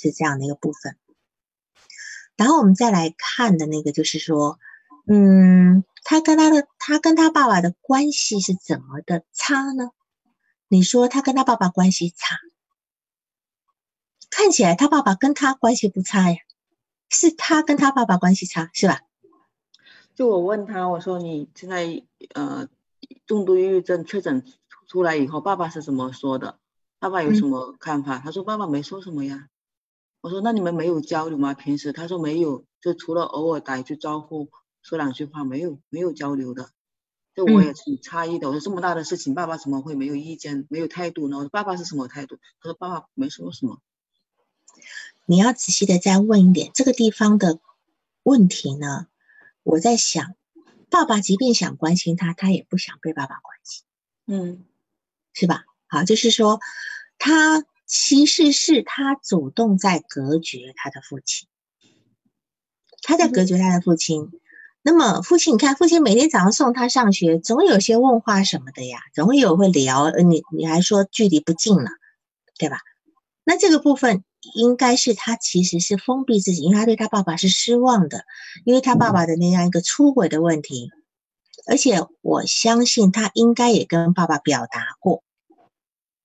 [0.00, 0.96] 是这样的一个部分，
[2.36, 4.60] 然后我们再来看的那个就是说，
[5.08, 9.90] 嗯，他跟他的他跟他爸爸的关系是怎么的差呢？
[10.68, 12.36] 你说他跟他爸爸关系差，
[14.38, 16.36] 看起来他爸爸跟他关系不差呀，
[17.10, 19.00] 是他跟他爸爸关系差是吧？
[20.14, 22.68] 就我问他，我说你现在呃
[23.26, 24.44] 重度抑郁症确诊
[24.86, 26.60] 出来以后，爸爸是怎么说的？
[27.00, 28.20] 爸爸有什么看法？
[28.20, 29.48] 他说爸爸没说什么呀。
[30.20, 31.52] 我说那你们没有交流吗？
[31.54, 34.50] 平时他说没有，就除了偶尔打一句招呼，
[34.82, 36.70] 说两句话，没有没有交流的。
[37.34, 38.46] 就我也挺诧异的。
[38.46, 41.38] 我说这么大的事情，爸爸怎么会没有意见、没有态度呢？
[41.38, 42.38] 我说爸爸是什么态度？
[42.60, 43.80] 他说爸爸没说什么。
[45.28, 47.60] 你要仔细的再问一点这个地方的
[48.22, 49.06] 问题呢？
[49.62, 50.34] 我在想，
[50.90, 53.84] 爸爸即便想关心他，他也不想被爸爸关心。
[54.26, 54.64] 嗯，
[55.34, 55.64] 是吧？
[55.86, 56.60] 好，就是说
[57.18, 57.64] 他。
[57.90, 61.48] 其实是他主动在隔绝他的父亲，
[63.00, 64.30] 他在隔绝他的父亲。
[64.82, 70.10] 那么父亲，你看，父亲每天早上送他上学，总有些问话什么的呀，总有会聊。
[70.10, 71.88] 你你还说距离不近了，
[72.58, 72.80] 对吧？
[73.42, 74.22] 那这个部分
[74.54, 78.24] 应该是他其实是封闭自己，因为他对他爸爸是失望的，
[78.64, 80.90] 因为他爸爸的那样一个出轨的问题，
[81.66, 85.22] 而且我相信他应该也跟爸爸表达过，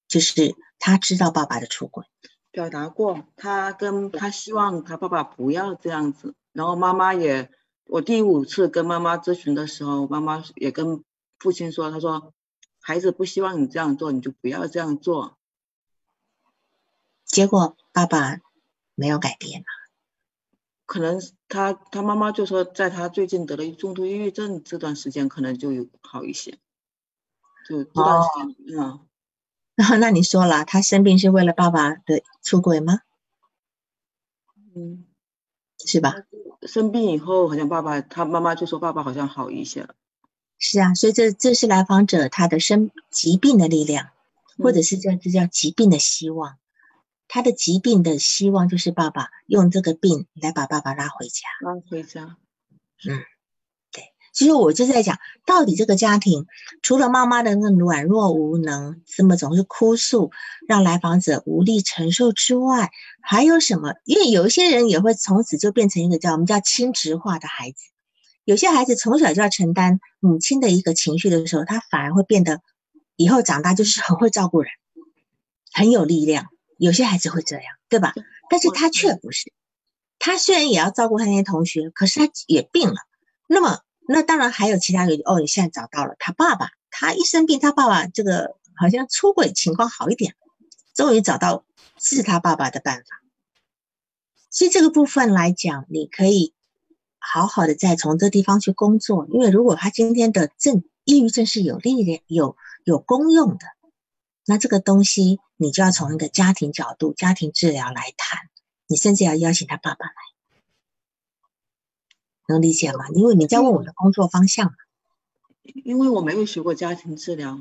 [0.08, 0.56] 就是。
[0.86, 2.04] 他知道爸爸的出轨，
[2.52, 7.50] 表达过，他跟他希望他爸爸不要这样子，然后妈妈也，
[7.86, 11.02] 我第五次跟妈妈咨询的时候，妈妈也跟
[11.40, 12.34] 父亲说，他说
[12.82, 15.38] 孩子不希望你这样做，你就不要这样做。
[17.34, 18.42] 结果爸爸
[18.94, 19.72] 没有改变啊，
[20.86, 26.60] 可能他他妈妈就说，在他最近得了重度抑郁症这段时间，可能就有好一些，
[27.68, 29.00] 就这段时间，嗯。
[29.74, 33.00] 然后，那你说了，他生病是为了爸爸的出轨吗？
[34.76, 35.08] 嗯，
[35.84, 36.14] 是吧？
[36.62, 39.96] 生病以后，好像爸爸他妈妈就说爸爸好像好一些了。
[40.60, 44.12] 是啊，所以这这是来访者他的生疾病的力量，
[44.60, 46.60] 或者是这这叫疾病的希望。
[47.34, 52.38] 他的疾病的希望就是爸爸用这个病来把爸爸拉回家，拉回家。
[53.10, 53.18] 嗯。
[53.92, 56.46] 对其实我就在讲，到底这个家庭
[56.84, 60.30] 除了妈妈的那软弱无能，这么总是哭诉，
[60.68, 63.96] 让来访者无力承受之外，还有什么？
[64.06, 67.78] 因为有一些人也会从此就变成一个叫我们叫亲职化的孩子。
[68.44, 72.62] 有些孩子从小就要承担母亲的一个情绪的时候，他反而会变得
[73.16, 74.70] 以后长大就是很会照顾人，
[75.72, 76.53] 很有力量。
[76.78, 78.14] 有些孩子会这样，对吧？
[78.50, 79.52] 但是他却不是。
[80.20, 82.96] 他虽然也要照顾他那些同学，可是他也病了。
[83.48, 83.80] 那么。
[84.06, 90.36] 那当然还有其他原因哦，你现在找到了他爸爸，他一生病，他爸爸这个好像出轨情况好一点，
[90.94, 91.64] 终于找到
[91.98, 93.22] 治他爸爸的办法。
[94.50, 96.54] 其实这个部分来讲，你可以
[97.18, 103.66] 好好的再从这地方去工作，因为如果他今天的症抑郁症是有力量、有有功用的，
[104.46, 108.50] 那这个东西你就要从一个家庭角度、家庭治疗来谈，
[108.88, 110.14] 你甚至要邀请他爸爸来。
[112.48, 113.08] 能理解吗？
[113.14, 114.74] 因为你在问我的工作方向。
[115.86, 117.58] 因为我没有学过家庭治疗。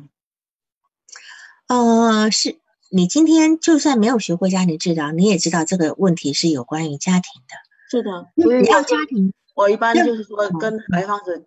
[1.68, 2.58] 呃，是
[2.90, 7.54] 你今天就算没有学过家庭治疗，你也知道这个问题是有关于家庭的。
[7.88, 9.32] 是的，你要家庭。
[9.54, 11.40] 我一般就是说跟来访者，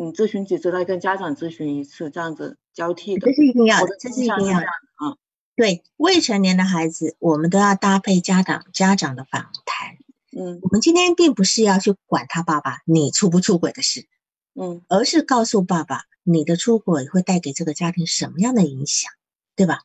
[0.00, 3.26] 嗯，咨询几次，再跟家长咨询一次，这样子交替的。
[3.26, 4.66] 这是一定要的，这是一定要的。
[5.02, 5.18] 嗯，
[5.56, 9.96] 对，未成年的孩子，我们都要搭配家长家长的访谈。
[10.36, 14.06] 嗯，我们今天并不是要去管他爸爸你出不出轨的事，
[14.54, 19.10] 嗯而是告诉爸爸，你的出轨会带给这个家庭什么样的影响，
[19.56, 19.82] 对吧？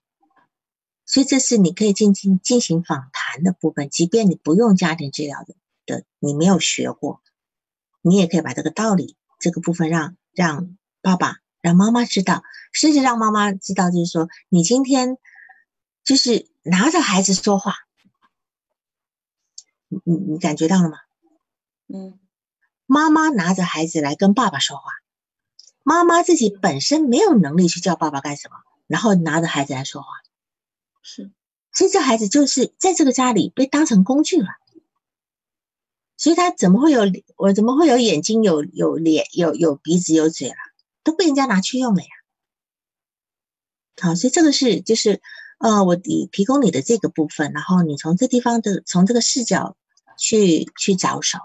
[1.07, 5.55] 所以这是你可以进行进行访谈的部分，即便你不用家庭治疗的
[5.88, 7.22] 的，你没有学过，
[8.01, 15.18] 你也可以把这个道理这个部分让让爸爸、让妈妈知道，甚至让妈妈知道，就是说你今天
[16.06, 17.76] 就是拿着孩子说话，
[19.89, 20.98] 你你你感觉到了吗？
[21.94, 22.18] 嗯。
[22.86, 24.84] 妈妈拿着孩子来跟爸爸说话，
[25.84, 28.56] 妈妈自己本身没有能力去叫爸爸干什么，
[28.88, 30.08] 然后拿着孩子来说话，
[31.02, 31.32] 是。
[31.74, 34.48] 所以这孩子就是在这个家里被当成工具了。
[36.18, 37.01] 所以他怎么会有
[37.38, 40.55] 我怎么会有眼睛有有脸有有鼻子有嘴了，
[41.03, 42.07] 都被人家拿去用了呀。
[44.01, 45.22] 好，所以这个是就是
[45.59, 49.76] 呃，我提提供你的这个部分，然后你从这地方的从这个视角
[50.18, 51.39] 去去着手。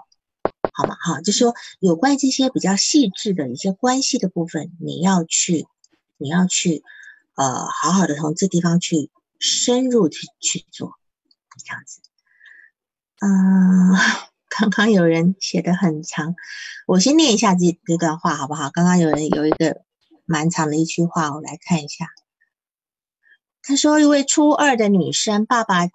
[0.73, 0.95] 好吗？
[0.95, 5.67] 哈，就说有关这些比较细致的一些关系的部分，你要去，
[6.17, 6.83] 你要去，
[7.35, 9.09] 呃，好好的从这地方去
[9.39, 10.93] 深入去去做，
[11.65, 11.99] 这样子。
[13.19, 13.93] 嗯、
[14.49, 16.35] 刚刚有人写的很长，
[16.87, 18.69] 我先念一下这这段话好不好？
[18.71, 19.83] 刚刚有人有一个
[20.25, 22.07] 蛮长的一句话，我来看一下。
[23.61, 25.87] 他说，一位初二的女生，爸爸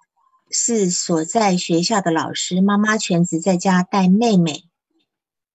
[0.49, 4.63] 是所在学校的老师，妈妈全职在家带妹妹。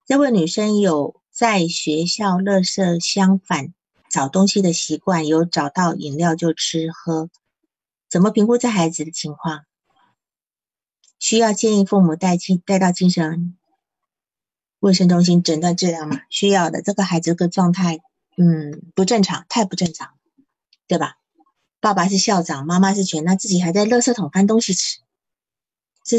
[0.06, 3.72] 这位女生有在学校垃圾相反
[4.10, 7.30] 找东西的习惯，有找到饮料就吃喝。
[8.10, 9.64] 怎么评估这孩子的情况？
[11.20, 13.56] 需要建议父母带进带到精神
[14.80, 16.22] 卫生中心诊断治疗吗？
[16.30, 16.82] 需要的。
[16.82, 18.00] 这个孩子这个状态，
[18.36, 20.14] 嗯，不正常，太不正常，
[20.88, 21.18] 对吧？
[21.78, 25.00] 爸爸是校长，妈妈是全，那自己还在垃圾桶翻东西吃。
[26.02, 26.16] 这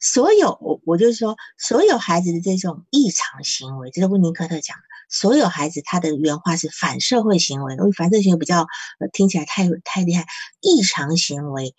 [0.00, 4.82] 所有我我就是说，所有孩子的这种异常行为，这是温尼科特讲的。
[5.10, 8.66] 所有孩子他的原话是反社会行为，因为反社会行为比较
[9.12, 10.26] 听起来太太厉害，
[10.60, 11.74] 异常行为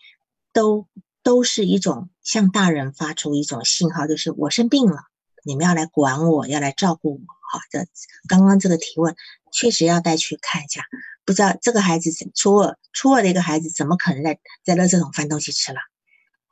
[0.54, 0.88] 都
[1.24, 5.04] 都是一种向大人发出一种信号，就是我生病了，
[5.44, 7.20] 你们要来管我，要来照顾我。
[7.52, 7.88] 好的，
[8.28, 9.16] 刚刚这个提问
[9.52, 10.84] 确实要带去看一下，
[11.26, 15.80] 不知道这个孩子初二初二的一个孩子怎么可能在在垃圾桶翻东西吃了？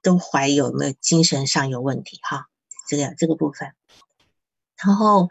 [0.03, 2.47] 都怀疑有没有精神上有问题哈，
[2.87, 3.73] 这个这个部分。
[4.81, 5.29] 然后，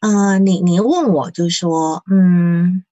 [0.00, 2.84] 嗯、你你问我就是说，嗯，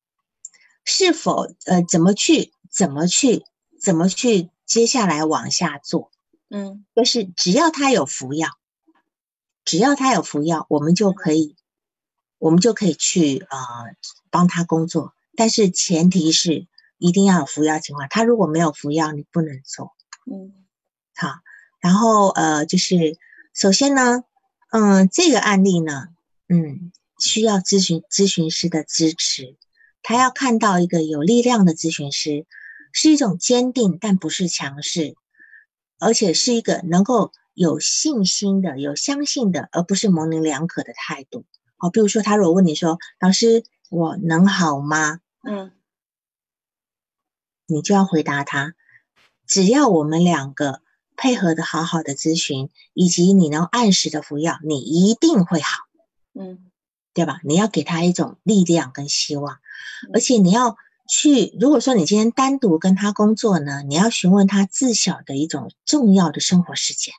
[0.85, 3.45] 是否呃怎么去怎么去
[3.81, 6.11] 怎么去接下来往下做？
[6.51, 8.51] 嗯就是只要他有服药，
[9.65, 11.57] 只要他有服药，我们就可以，
[12.39, 13.59] 我们就可以去呃
[14.31, 15.15] 帮他工作。
[15.35, 16.67] 但是前提是
[16.99, 19.93] 一定要有服药情况，他如果没有服药，你不能做。
[20.31, 20.53] 嗯
[21.15, 21.41] 好，
[21.81, 23.19] 然后呃，就是
[23.55, 24.25] 首先呢，
[24.71, 26.09] 嗯，这个案例呢，
[26.49, 29.57] 嗯，需要咨询咨询师的支持，
[30.03, 32.47] 他要看到一个有力量的咨询师，
[32.99, 35.17] 是一种坚定但不是强势，
[35.99, 41.45] 而且是一个能够有信心的、有相信的，而不是模棱两可的态度。
[41.77, 45.73] 好，比如说他如果问你说：“老师，我能好吗？”嗯
[47.67, 48.73] 你就要回答他，
[49.47, 50.81] 只要我们两个
[51.17, 55.83] 配合的好好的咨询，以及你能按时的服药，你一定会好，
[56.33, 56.71] 嗯
[57.13, 57.41] 对吧？
[57.45, 59.59] 你要给他一种力量跟希望，
[60.15, 60.79] 而且你要
[61.09, 67.15] 去，如果说你今天单独跟他工作呢，你要询问他自小的一种重要的生活事件。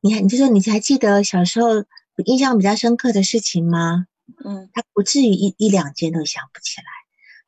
[0.00, 1.84] 你看，你就说你还记得小时候
[2.24, 4.06] 印象比较深刻的事情吗？
[4.44, 6.86] 嗯他不至于一一两件都想不起来。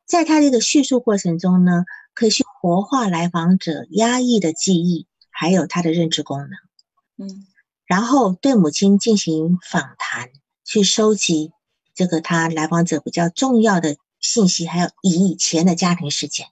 [0.05, 7.47] 在他这个叙述过程中呢，可以去活化来访者压抑的记忆，还有他的认知功能，嗯
[7.85, 10.29] 然后对母亲进行访谈，
[10.65, 11.51] 去收集
[11.93, 13.97] 这个他来访者比较重要的
[14.27, 16.47] 信息，还有以前的家庭事件，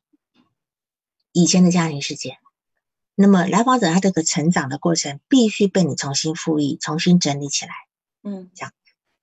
[1.34, 2.38] 以前的家庭事件。
[3.16, 7.74] 那么来访者他这个成长的过程必须被你重新复议、重新整理起来。
[8.24, 8.72] 嗯这样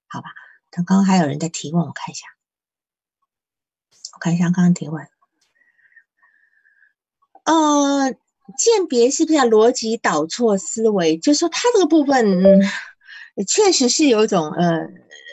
[0.07, 0.29] 好吧，
[0.71, 2.27] 刚刚还有人在提问，我看一下，
[4.13, 5.09] 我看一下刚刚提问。
[7.45, 8.13] 呃，
[8.59, 11.17] 鉴别是不是要逻辑导错思维？
[11.17, 12.61] 就是说他这个部分，嗯，
[13.47, 14.89] 确实是有一种呃，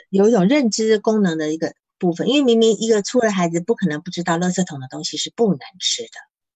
[0.10, 6.10] 有一种认知功能的一个部分，因为明明一个初二孩子不可能不知道垃圾桶的东西是不能吃的。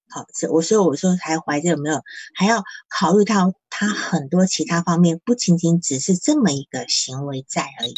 [0.09, 2.01] 好，所以我所以我说还怀着有没有
[2.35, 7.95] 还要考虑到他很多其他方面，不仅仅只是这么一个行为在而已。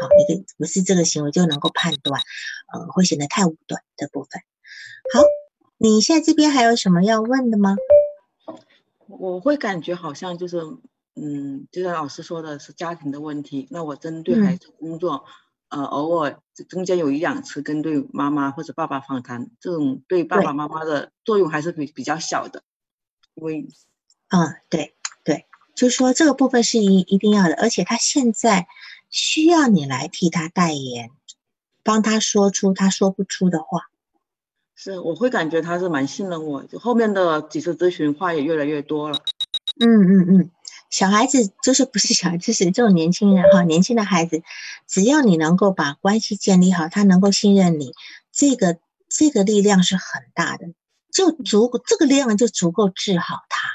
[0.00, 2.20] 好，一个不是这个行为就能够判断，
[2.72, 4.40] 呃，会显得太武断的部分。
[5.12, 5.24] 好，
[5.78, 7.76] 你现在这边还有什么要问的吗？
[9.08, 10.60] 我会感觉好像就是，
[11.16, 15.24] 嗯，就像老师说的是家庭的问题，那我针对嗯孩子工作，
[15.68, 22.62] 呃偶尔中间有一两次跟对妈妈或者爸爸访谈，这种对爸爸妈妈的作用还是比比较小的，
[23.34, 23.68] 因为，
[24.30, 24.94] 嗯，对
[25.24, 28.66] 对，就是说这个部分是一一定要的，而且他现在
[29.10, 31.10] 需要你来替他代言，
[31.82, 33.90] 帮他说出他说不出的话。
[34.74, 39.18] 是，我会感觉他是蛮信任我，就后面的几次咨询话也越来越多了。
[39.80, 40.50] 嗯嗯嗯，
[40.90, 44.42] 小孩子就是不是小孩，就是这种年轻人哈，年轻的孩子，
[44.86, 47.92] 只要你能够把关系建立好，他能够信任你，
[48.32, 50.66] 这个这个力量是很大的，
[51.12, 53.68] 就足这个力量就足够治好他，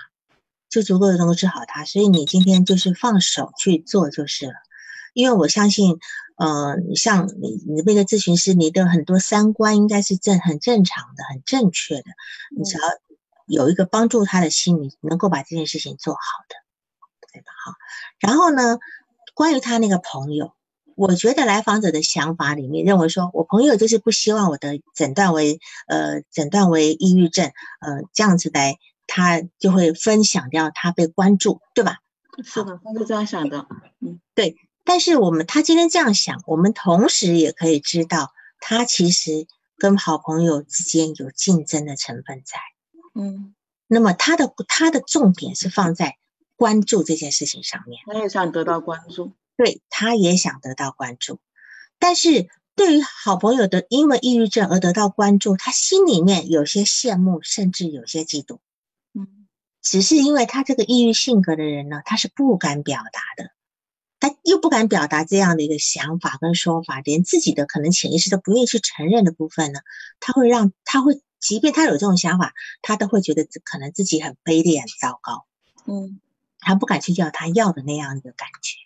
[0.70, 1.86] 就足够能够治好他。
[1.86, 4.54] 所以你今天就是放手去做就是了，
[5.14, 6.00] 因为我相信。
[6.36, 12.06] 呃，像你你那个咨询师，你的很多三观应该是正很正常的，很正确的。
[12.58, 12.82] 你只要
[13.46, 16.20] 有一个帮助他的心理，能够把这件事情做好
[16.50, 16.56] 的，
[17.32, 17.48] 对吧？
[17.66, 17.74] 好，
[18.20, 18.80] 然后呢，
[19.34, 20.54] 关于他那个朋友，
[20.96, 28.78] 我觉得来访者的想法里面认为说，我朋友就是不希望我的诊断为呃诊断为抑郁症，呃这样子来，
[29.08, 31.98] 他就会分享掉他被关注，对吧？
[32.44, 33.68] 是的，他是这样想的，
[34.00, 34.56] 嗯，对。
[34.86, 42.60] 但是我们他今天这样想，我们同时也可以知道，他其实跟好朋友之间有竞争的成分在。
[43.14, 43.54] 嗯，
[43.88, 46.18] 那么他的他的重点是放在
[46.56, 48.02] 关注这件事情上面。
[48.06, 51.40] 他也想得到关注，对，他也想得到关注。
[52.00, 58.60] 但是对于好朋友的因为抑郁症而得到关注，他心里面有些羡慕，甚至有些嫉妒。
[59.14, 59.48] 嗯，
[59.82, 63.52] 只是因为他这个抑郁性格的人呢，他是不敢表达的。
[64.20, 69.82] 他又不敢表达这样的一个想法跟说法，连自己的可能潜意识都不愿意去承认的部分呢，
[70.22, 75.46] 他会让他会，即便他有这种想法，他都会觉得可能自己很卑劣、很糟糕。
[75.86, 76.20] 嗯，
[76.60, 78.78] 他不敢去要他要的那样一个感觉，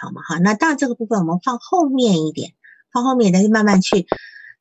[0.00, 0.22] 好吗？
[0.28, 2.52] 好，那当然这个部分我们放后面一点，
[2.92, 4.06] 放后面，再去慢慢去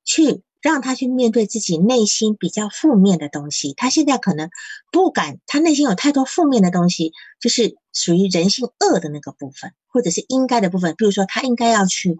[0.06, 0.44] 去。
[0.60, 4.50] 让他去面对自己内心比较负面的东西，他现在可能
[4.92, 10.96] 不敢，他内心有太多负面的东西，就是属于人性恶的那个部分，或者是应该的部分。
[10.98, 12.18] 比如说，他应该要去，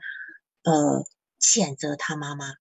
[0.64, 1.04] 呃，
[1.42, 2.54] 谴责他妈妈，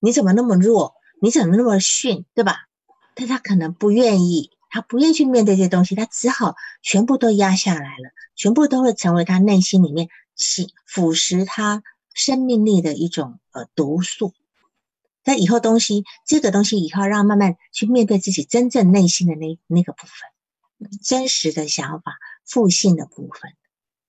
[0.00, 2.66] 你怎么那么弱，你怎么那么逊，对吧？
[3.14, 14.34] 但他可能不愿意，他不愿意去面对这些东西，他只好全部都压下来了，全部都会成为他内心里面腐腐蚀他生命力的一种呃毒素。
[15.22, 23.52] 但以后东西，这个东西以后让慢慢去面对自己真正内心的那那个部分，真实的想法、负性的部分，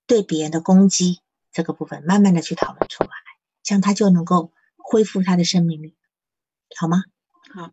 [0.08, 1.20] 对别人的攻击
[1.52, 3.10] 这个部分，慢慢的去讨论出来，
[3.62, 5.94] 这样他就能够恢复他的生命力，
[6.76, 7.02] 好吗？
[7.54, 7.70] 好，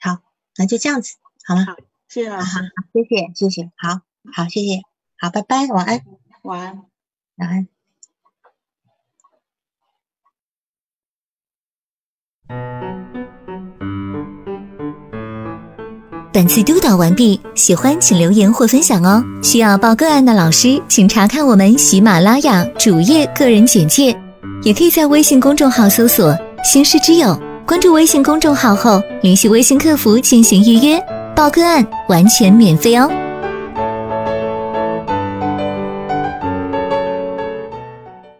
[0.00, 0.22] 好，
[0.56, 1.14] 那就这样子，
[1.46, 1.64] 好吗？
[1.64, 1.76] 好，
[2.08, 4.00] 谢谢老师，谢谢，谢谢，好
[4.32, 4.82] 好，谢谢，
[5.18, 6.02] 好，拜拜，晚安，
[6.42, 6.82] 晚安，
[7.36, 7.68] 晚安。
[16.32, 19.22] 本次督导完毕，喜欢请留言或分享哦。
[19.40, 24.20] 需要报个案的老师，请查看我们喜马拉雅主页个人简介，
[24.64, 31.02] 也可以在微信公众号搜索“新师之友”，关注微信公众号后联系微信客服进行预约，
[31.34, 33.10] 报个案完全免费哦。